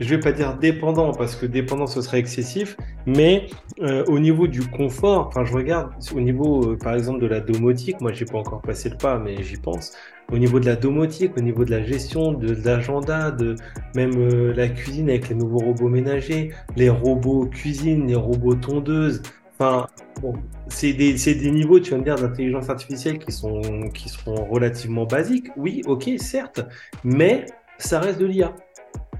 [0.00, 2.74] Je vais pas dire dépendant parce que dépendant ce serait excessif,
[3.06, 3.48] mais
[3.82, 7.40] euh, au niveau du confort, enfin je regarde au niveau euh, par exemple de la
[7.40, 9.92] domotique, moi j'ai pas encore passé le pas, mais j'y pense.
[10.32, 13.56] Au niveau de la domotique, au niveau de la gestion, de, de l'agenda, de
[13.94, 19.22] même euh, la cuisine avec les nouveaux robots ménagers, les robots cuisine, les robots tondeuses.
[19.54, 19.86] Enfin,
[20.22, 20.34] bon,
[20.68, 23.60] c'est des, c'est des niveaux, tu vas me dire, d'intelligence artificielle qui sont,
[23.92, 25.48] qui sont relativement basiques.
[25.56, 26.60] Oui, ok, certes,
[27.04, 27.46] mais
[27.78, 28.54] ça reste de l'IA.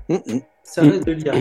[0.08, 0.40] Hum, hum.
[0.62, 1.34] Ça reste de l'IA.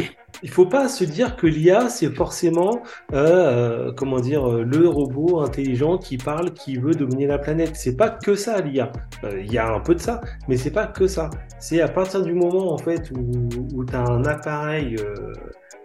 [0.43, 2.81] Il faut pas se dire que l'IA, c'est forcément,
[3.13, 7.71] euh, euh, comment dire, euh, le robot intelligent qui parle, qui veut dominer la planète.
[7.75, 8.91] C'est pas que ça, l'IA.
[9.23, 11.29] Euh, Il y a un peu de ça, mais c'est pas que ça.
[11.59, 15.33] C'est à partir du moment, en fait, où, où tu as un appareil, euh,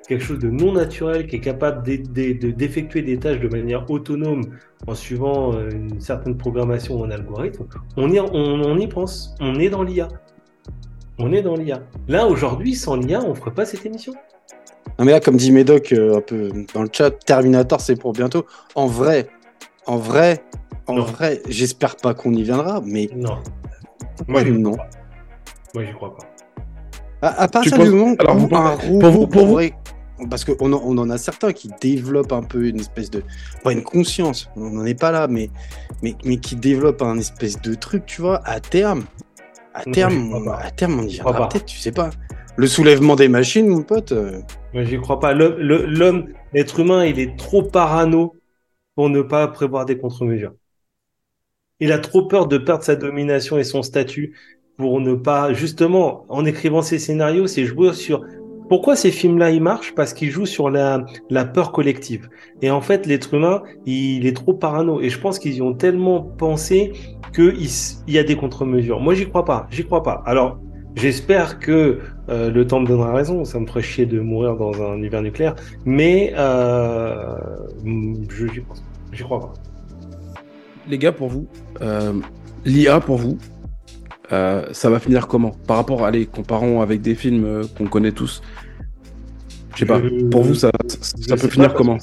[0.06, 3.48] quelque chose de non naturel, qui est capable d'e- d'e- de- d'effectuer des tâches de
[3.48, 4.42] manière autonome
[4.86, 7.64] en suivant une certaine programmation ou un algorithme,
[7.96, 9.34] on y, on y pense.
[9.40, 10.08] On est dans l'IA.
[11.18, 11.82] On est dans l'IA.
[12.08, 14.14] Là, aujourd'hui, sans l'IA, on ferait pas cette émission?
[14.98, 18.12] Non mais là, comme dit Médoc euh, un peu dans le chat, Terminator c'est pour
[18.12, 18.46] bientôt.
[18.76, 19.28] En vrai,
[19.86, 20.44] en vrai,
[20.86, 21.02] en Non.
[21.04, 23.38] vrai, j'espère pas qu'on y viendra, mais Non.
[24.28, 24.72] Moi, j'y non.
[24.72, 24.90] crois pas.
[25.74, 26.24] Moi, j'y crois pas.
[27.22, 30.44] à, à partir du moment alors, où vous un robot pour vous- pour vous- parce
[30.44, 33.24] qu'on en, on en a certains qui développent un peu une espèce de
[33.64, 35.50] pas une conscience, on n'en est pas là, mais
[36.02, 39.04] mais mais qui développent un espèce de truc, tu vois, à terme,
[39.74, 42.10] à terme, on- à terme, on y viendra peut-être, tu sais pas.
[42.56, 44.12] Le soulèvement des machines, mon pote.
[44.12, 44.40] euh,
[44.72, 45.34] Moi, j'y crois pas.
[45.34, 48.34] L'homme, l'être humain, il est trop parano
[48.94, 50.52] pour ne pas prévoir des contre-mesures.
[51.80, 54.36] Il a trop peur de perdre sa domination et son statut
[54.76, 58.24] pour ne pas, justement, en écrivant ces scénarios, c'est jouer sur.
[58.68, 59.94] Pourquoi ces films-là, ils marchent?
[59.94, 61.04] Parce qu'ils jouent sur la,
[61.52, 62.28] peur collective.
[62.62, 65.00] Et en fait, l'être humain, il est trop parano.
[65.00, 66.92] Et je pense qu'ils y ont tellement pensé
[67.34, 67.68] qu'il
[68.06, 69.00] il y a des contre-mesures.
[69.00, 69.66] Moi, j'y crois pas.
[69.70, 70.22] J'y crois pas.
[70.24, 70.58] Alors,
[70.94, 72.00] j'espère que
[72.30, 73.44] euh, le temps me donnera raison.
[73.44, 75.54] Ça me ferait chier de mourir dans un hiver nucléaire.
[75.84, 77.36] Mais euh,
[77.84, 79.52] je crois pas.
[80.88, 81.46] Les gars, pour vous,
[81.80, 82.14] euh,
[82.64, 83.38] l'IA pour vous,
[84.32, 85.52] euh, ça va finir comment?
[85.66, 88.42] Par rapport, allez, comparons avec des films euh, qu'on connaît tous.
[89.74, 90.00] Je sais pas.
[90.02, 91.98] Je- Pour vous, ça, peut finir comment?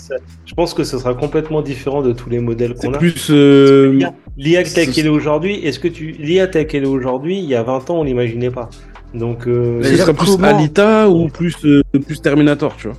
[0.46, 2.98] Je pense que ce sera complètement différent de tous les modèles qu'on a.
[2.98, 3.28] plus.
[3.32, 3.98] euh,
[4.38, 7.56] L'IA telle qu'elle est aujourd'hui, est-ce que tu l'IA telle qu'elle est aujourd'hui, il y
[7.56, 8.70] a 20 ans, on l'imaginait pas.
[9.14, 12.98] Donc euh, ce serait plus comment- Alita ou plus, euh, plus Terminator, tu vois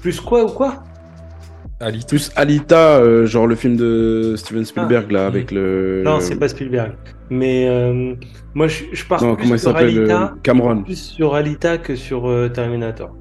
[0.00, 0.82] plus quoi ou quoi?
[1.80, 2.06] Alita.
[2.08, 5.26] Plus Alita, euh, genre le film de Steven Spielberg, là, Ah.
[5.26, 6.02] avec le.
[6.04, 6.92] Non, c'est pas Spielberg.
[7.30, 8.14] Mais euh,
[8.54, 10.82] moi, je, je pars Non, plus comment il sur s'appelle Alita, euh, Cameron.
[10.82, 13.14] plus sur Alita que sur euh, Terminator.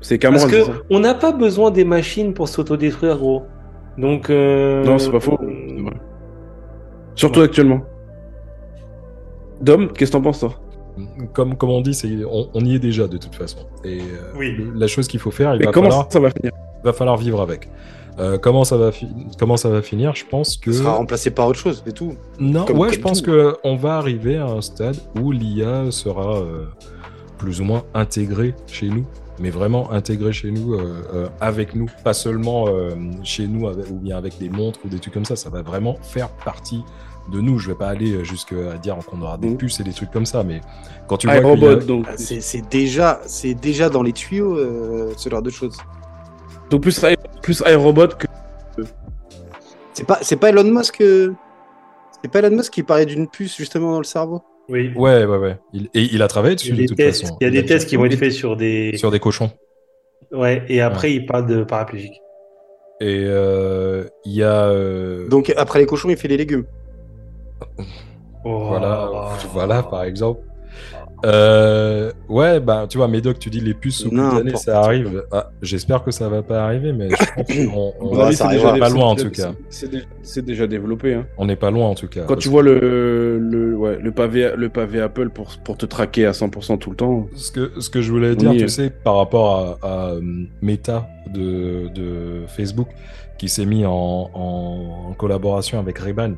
[0.00, 3.44] C'est Cameron, Parce que ça on n'a pas besoin des machines pour s'autodétruire, gros.
[3.96, 5.38] Donc euh, Non, c'est pas faux.
[5.42, 5.92] euh, vrai.
[7.14, 7.82] Surtout actuellement.
[9.60, 10.54] Dom, qu'est-ce que t'en penses, toi?
[11.32, 13.60] Comme, comme on dit, c'est, on, on y est déjà de toute façon.
[13.84, 14.56] Et euh, Oui.
[14.56, 16.50] le- la chose qu'il faut faire, il Mais va comment falloir, ça va finir?
[16.84, 17.68] Va falloir vivre avec.
[18.18, 18.90] Euh, comment, ça va
[19.38, 20.14] comment ça va finir?
[20.14, 20.70] Je pense que.
[20.72, 22.14] Ce sera remplacé par autre chose, c'est tout.
[22.38, 23.30] Non, Comme- ouais, comme je pense tout.
[23.30, 26.66] que on va arriver à un stade où l'IA sera euh,
[27.38, 29.06] plus ou moins intégrée chez nous,
[29.40, 32.90] mais vraiment intégrée chez nous, euh, euh, avec nous, pas seulement euh,
[33.24, 35.34] chez nous avec- ou bien avec des montres ou des trucs comme ça.
[35.36, 36.82] Ça va vraiment faire partie
[37.32, 37.58] de nous.
[37.58, 39.56] Je vais pas aller jusqu'à dire qu'on aura des Mhm.
[39.56, 40.60] puces et des trucs comme ça, mais
[41.08, 42.06] quand tu Ah, vois a- robot, donc.
[42.16, 45.78] C'est déjà, c'est déjà dans les tuyaux, euh, ce genre de choses.
[46.72, 47.00] Donc plus,
[47.42, 48.26] plus iRobot que.
[49.92, 51.00] C'est pas, c'est pas Elon Musk.
[51.02, 51.34] euh,
[52.22, 54.42] C'est pas Elon Musk qui parlait d'une puce justement dans le cerveau?
[54.68, 54.90] oui.
[54.96, 55.58] Ouais, ouais, ouais.
[55.74, 57.36] Il, et il a travaillé Il dessus y a de des toute tests, façon.
[57.40, 58.96] il y a des tests qui vont être faits sur des.
[58.96, 59.50] sur des cochons.
[60.32, 60.64] Ouais.
[60.68, 62.18] Et après, il parle de paraplégique.
[63.00, 64.64] Et euh, il y a.
[64.68, 66.64] euh, Donc après les cochons, il fait les légumes.
[68.44, 68.64] Oh.
[68.68, 69.10] Voilà,
[69.52, 70.40] voilà, par exemple.
[71.24, 75.24] Euh, ouais, bah, tu vois, Médoc, tu dis les puces au bout d'année, ça arrive.
[75.30, 79.06] Ah, J'espère que ça va pas arriver, mais je pense qu'on on- déjà pas loin
[79.06, 79.52] en tout cas.
[79.70, 81.14] C'est déjà, développé.
[81.14, 81.26] Hein.
[81.38, 82.22] on n'est pas loin en tout cas.
[82.26, 86.26] Quand tu vois le, le, ouais, le, pavé, le pavé Apple pour, pour te traquer
[86.26, 87.26] à 100% tout le temps.
[87.36, 88.68] ce que, ce que je voulais dire, tu est.
[88.68, 90.20] sais, par rapport à, à, euh,
[90.60, 92.88] Meta de, de Facebook,
[93.38, 96.32] qui s'est mis en, en- en collaboration avec Ray-Ban,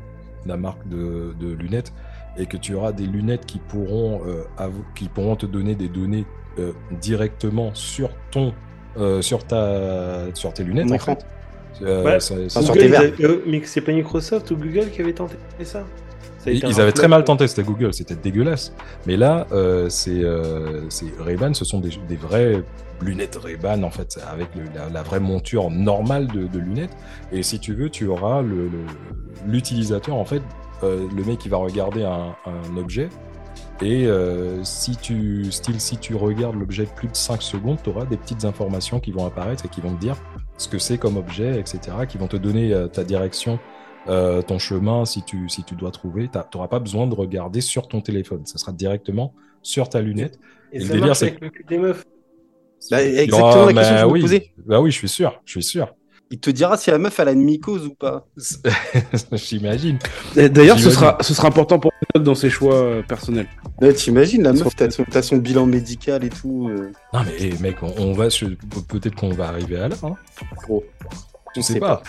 [0.45, 1.91] la marque de, de lunettes,
[2.37, 5.87] et que tu auras des lunettes qui pourront, euh, av- qui pourront te donner des
[5.89, 6.25] données
[6.59, 6.71] euh,
[7.01, 8.53] directement sur ton,
[8.97, 11.25] euh, sur ta, sur tes lunettes en fait.
[11.81, 12.19] Ouais.
[12.21, 13.11] ça- Enfin, ça- sur Google, tes verres.
[13.19, 15.83] ils avaient- mais c'est pas Microsoft ou Google qui avait tenté ça?
[16.47, 18.71] Ils, avaient très mal tenté, c'était Google, c'était dégueulasse.
[19.07, 22.61] Mais là, euh, c'est euh, c'est Ray-Ban, ce sont des, des vraies
[23.01, 26.95] lunettes Ray-Ban, en fait, avec le- la, la vraie monture normale de, de lunettes.
[27.31, 30.43] Et si tu veux, tu auras le- le- l'utilisateur, en fait,
[30.83, 33.09] euh, le mec qui va regarder un, un objet.
[33.81, 38.05] Et euh, si tu style, si tu regardes l'objet plus de 5 secondes, tu auras
[38.05, 40.15] des petites informations qui vont apparaître et qui vont te dire
[40.57, 43.59] ce que c'est comme objet, etc., qui vont te donner euh, ta direction
[44.07, 47.59] euh, ton chemin, si tu, si tu dois trouver, tu n'auras pas besoin de regarder
[47.59, 48.45] sur ton téléphone.
[48.45, 50.39] Ça sera directement sur ta lunette.
[50.71, 52.03] Et, Et le délire, c'est- avec le cul des meufs.
[52.91, 54.21] Bah, Il y exactement la question que bah je me oui.
[54.21, 54.51] posais.
[54.65, 55.91] Bah oui, je suis sûr, je suis sûr.
[56.31, 58.25] Il te dira si la meuf elle a une mycose ou pas.
[59.33, 59.99] J'imagine.
[60.35, 63.47] D'ailleurs, ce sera, ce sera important pour dans ses choix euh, personnels.
[63.81, 66.69] Ouais, T'imagines la meuf, t'as son, son bilan médical et tout.
[66.69, 68.49] euh, Non mais eh, mec, on, on va sur-
[68.87, 69.95] peut-être qu'on va arriver à là.
[70.03, 70.15] Hein.
[70.63, 70.83] gros.
[71.53, 72.01] Tu sais sait pas.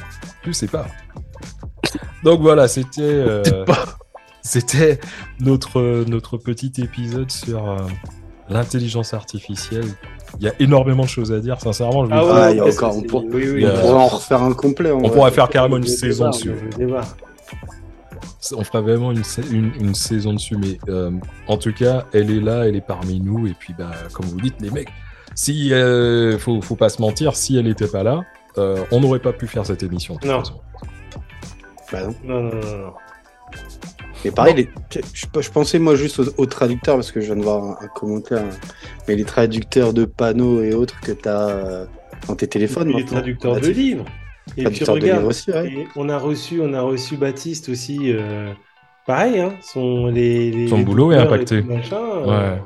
[0.43, 0.87] Tu sais pas.
[2.25, 3.43] Donc voilà, c'était euh,
[4.43, 4.99] c'était
[5.41, 7.77] notre notre petit épisode sur euh,
[8.49, 9.87] l'intelligence artificielle.
[10.39, 12.05] Il y a énormément de choses à dire, sincèrement.
[12.07, 12.31] Je Ah ouais.
[12.35, 14.53] Ah, il y a ouais, encore- on pour- oui, oui, On pourrait en refaire un
[14.53, 14.91] complet.
[14.93, 15.11] On vrai.
[15.11, 16.53] pourrait faire carrément une saison dessus.
[18.57, 21.11] On fera vraiment une, une, une saison dessus, mais euh,
[21.49, 24.41] en tout cas, elle est là, elle est parmi nous, et puis bah, comme vous
[24.41, 24.89] dites, les mecs,
[25.35, 28.23] Si, euh, faut, faut pas se mentir, si elle n'était pas là,
[28.59, 30.15] euh, on n'aurait pas pu faire cette émission.
[30.15, 30.39] de toute Non.
[30.41, 30.55] façon.
[31.93, 32.15] Bah non.
[32.25, 32.93] Non, non, non, non.
[34.27, 37.37] Mais pareil, les- je, je pensais moi juste aux, aux traducteurs parce que je viens
[37.37, 38.43] de voir un, un commentaire.
[39.07, 41.87] Mais les traducteurs de panneaux et autres que tu as
[42.27, 42.89] dans tes téléphones.
[42.97, 43.77] Les traducteurs de natifs.
[43.77, 44.05] livres.
[44.57, 45.69] Et puis de regarde, livres aussi, ouais.
[45.73, 47.99] et on a reçu, on a reçu Baptiste aussi.
[48.13, 48.53] euh,
[49.07, 49.53] pareil, hein.
[49.63, 51.63] Son, les, les- Son les boulot est impacté.
[51.63, 52.63] machin, euh, Ouais.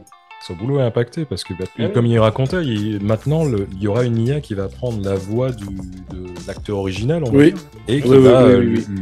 [0.46, 3.82] Son boulot est impacté parce que, bah, Ah comme il racontait, il- maintenant, le- il
[3.82, 7.38] y aura une IA qui va prendre la voix du, de l'acteur original, on va
[7.38, 7.52] Oui.
[7.52, 8.94] dire, et qui Oui, va oui, euh, oui, lui- oui.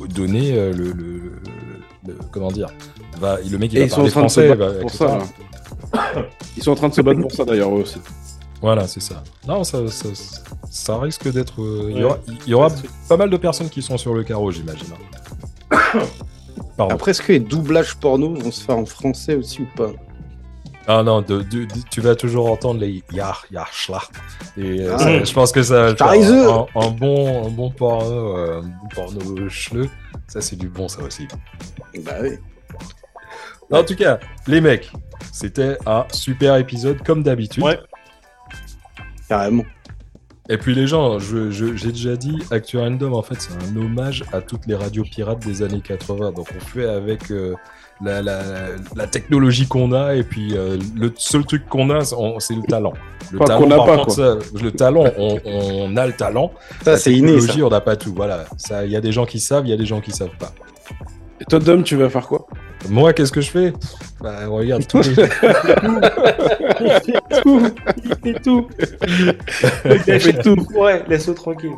[0.00, 1.32] lui donner euh, le, le-
[2.06, 2.68] le- comment dire,
[3.18, 4.90] va, le mec il va ils sont en train de se français, battre va- pour
[4.90, 5.18] ça.
[5.18, 6.22] là.
[6.56, 7.98] Ils sont en train de se battre pour ça d'ailleurs eux aussi.
[8.60, 9.22] Voilà, c'est ça.
[9.46, 10.08] Non, ça, ça,
[10.70, 11.60] ça risque d'être.
[11.62, 12.68] euh, Il y aura, il y aura
[13.08, 14.86] pas mal de personnes qui sont sur le carreau, j'imagine.
[16.76, 16.94] Pardon.
[16.94, 19.90] Après, est-ce que les doublages porno vont se faire en français aussi ou pas?
[20.86, 24.10] Ah non, de- de- de- tu vas toujours entendre les yar, yar, schlacht.
[24.58, 25.24] Et euh, Ah.
[25.24, 26.30] je pense que ça Scheiße.
[26.30, 29.88] un, un bon, un bon porno, euh, un bon porno chleux.
[30.28, 31.26] Ça, c'est du bon, ça aussi.
[32.04, 32.30] Bah oui.
[33.70, 34.92] En tout cas, les mecs,
[35.32, 37.62] c'était un super épisode, comme d'habitude.
[37.62, 37.78] Ouais.
[39.28, 39.64] Carrément.
[40.50, 43.76] Et puis les gens, je- je- j'ai déjà dit, Actu Random, en fait, c'est un
[43.76, 46.32] hommage à toutes les radios pirates des années 80.
[46.32, 47.54] Donc on fait avec euh,
[48.02, 48.42] la, la-
[48.96, 52.04] la technologie qu'on a, et puis euh, le seul truc qu'on a,
[52.40, 52.92] c'est le talent.
[53.32, 56.52] Le Pas talent, par pas, contre, ça, le talent, on, on a le talent.
[56.82, 57.34] Ça, La c'est inné, ça.
[57.38, 58.12] technologie, on n'a pas tout.
[58.14, 60.10] Voilà, ça, il y a des gens qui savent, il y a des gens qui
[60.10, 60.52] savent pas.
[61.40, 62.46] Et toi, Dom, tu vas faire quoi?
[62.88, 63.72] Moi, qu'est-ce que je fais
[64.20, 65.14] Bah, regarde, tous les-
[66.80, 68.68] Il fait tout.
[69.84, 70.56] Il fait tout.
[70.74, 71.72] Ouais, laisse-le tranquille.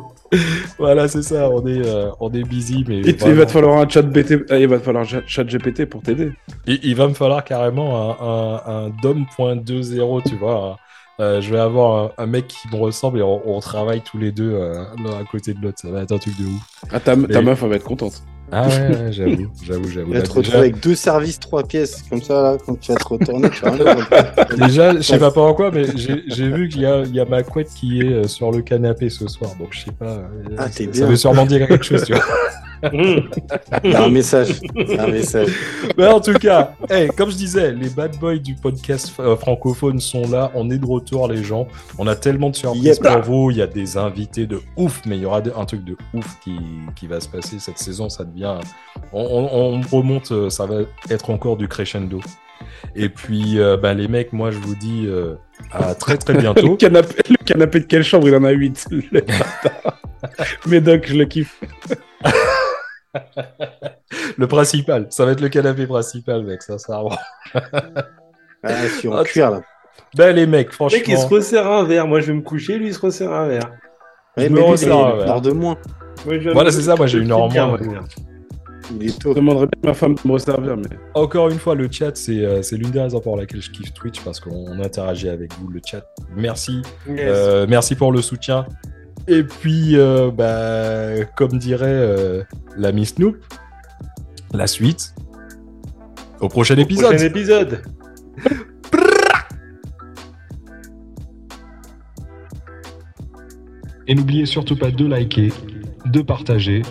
[0.77, 1.49] voilà, c'est ça.
[1.49, 4.45] On est, euh, on est busy, mais il, il va te falloir un chat BT,
[4.51, 6.31] il va te falloir un chat GPT pour t'aider.
[6.65, 10.77] Il, il va me falloir carrément un, un, un DOM.20, tu vois.
[11.19, 14.19] Euh, je vais avoir un, un mec qui me ressemble et on, on travaille tous
[14.19, 15.79] les deux euh, l'un à côté de l'autre.
[15.81, 16.61] Ça va être un truc de ouf.
[16.91, 18.21] Ah, ta, meuf, elle va être contente.
[18.51, 20.07] Ah ouais, ouais, j'avoue, j'avoue, j'avoue.
[20.11, 22.03] Il va Bah, te retrouver déjà, avec deux services, trois pièces.
[22.09, 25.71] Comme ça, là, quand tu vas te retourner, tu vas déjà, je sais pas pourquoi,
[25.71, 28.51] mais j'ai j'ai vu qu'il y a, y a ma couette qui est euh, sur
[28.51, 29.51] le canapé ce soir.
[29.59, 30.05] Donc je sais pas.
[30.05, 30.27] euh,
[30.57, 31.01] Ah, t'es bien.
[31.01, 32.23] ça veut sûrement dire quelque chose, tu vois.
[33.83, 34.59] C'est un message.
[34.87, 35.49] C'est un message.
[35.97, 39.99] Mais en tout cas, hey, comme je disais, les bad boys du podcast euh, francophone
[39.99, 40.51] sont là.
[40.55, 41.67] On est de retour, les gens.
[41.97, 43.01] On a tellement de surprises Yep.
[43.03, 43.51] pour vous.
[43.51, 46.37] Il y a des invités de ouf, mais il y aura un truc de ouf
[46.43, 46.55] qui,
[46.95, 48.09] qui va se passer cette saison.
[48.09, 48.55] Ça devient.
[49.13, 52.19] On, on- on remonte, euh, ça va être encore du crescendo.
[52.95, 55.35] Et puis, euh, ben, les mecs, moi, je vous dis euh,
[55.71, 56.75] à très très Le bientôt.
[56.75, 58.27] canapé, le canapé de quelle chambre?
[58.27, 58.87] Il en a 8.
[60.67, 61.59] Médoc, je le kiffe.
[64.37, 66.61] Le principal, ça va être le canapé principal, mec.
[66.61, 67.01] Ça, ça.
[68.63, 69.61] Ah, je suis en Ah, cuir, là.
[70.15, 71.27] Ben, les mecs, Le mec, il se franchement.
[71.35, 72.07] resserre un verre.
[72.07, 72.77] Moi, je vais me coucher.
[72.77, 73.71] Lui, il se resserre un verre.
[74.37, 75.41] Ouais, me mais lui, resserre un verre.
[75.41, 75.77] de moins.
[76.25, 77.79] Moi, je Voilà, me- c'est ça, moi, j'ai une heure en moins, moi.
[78.91, 79.33] Il est Je tôt.
[79.33, 80.97] demanderais bien à ma femme de me resservir, mais.
[81.13, 83.93] Encore une fois, le chat, c'est euh, c'est l'une des raisons pour laquelle je kiffe
[83.93, 86.05] Twitch parce qu'on interagit avec vous, le chat.
[86.35, 87.17] Merci, Yes.
[87.27, 88.65] euh, merci pour le soutien.
[89.27, 92.43] Et puis, euh, bah, comme dirait euh,
[92.77, 93.37] l'ami Snoop,
[94.53, 95.13] la suite
[96.39, 97.09] au prochain épisode.
[97.09, 97.81] Prochain épisode.
[104.07, 105.51] Et n'oubliez surtout pas de liker,
[106.05, 106.81] de partager,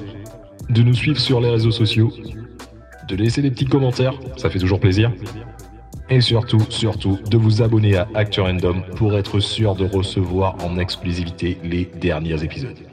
[0.69, 2.13] de nous suivre sur les réseaux sociaux,
[3.09, 5.13] de laisser des petits commentaires, ça fait toujours plaisir.
[6.09, 10.79] Et surtout, surtout, de vous abonner à Actu Random pour être sûr de recevoir en
[10.79, 12.86] exclusivité les derniers épisodes.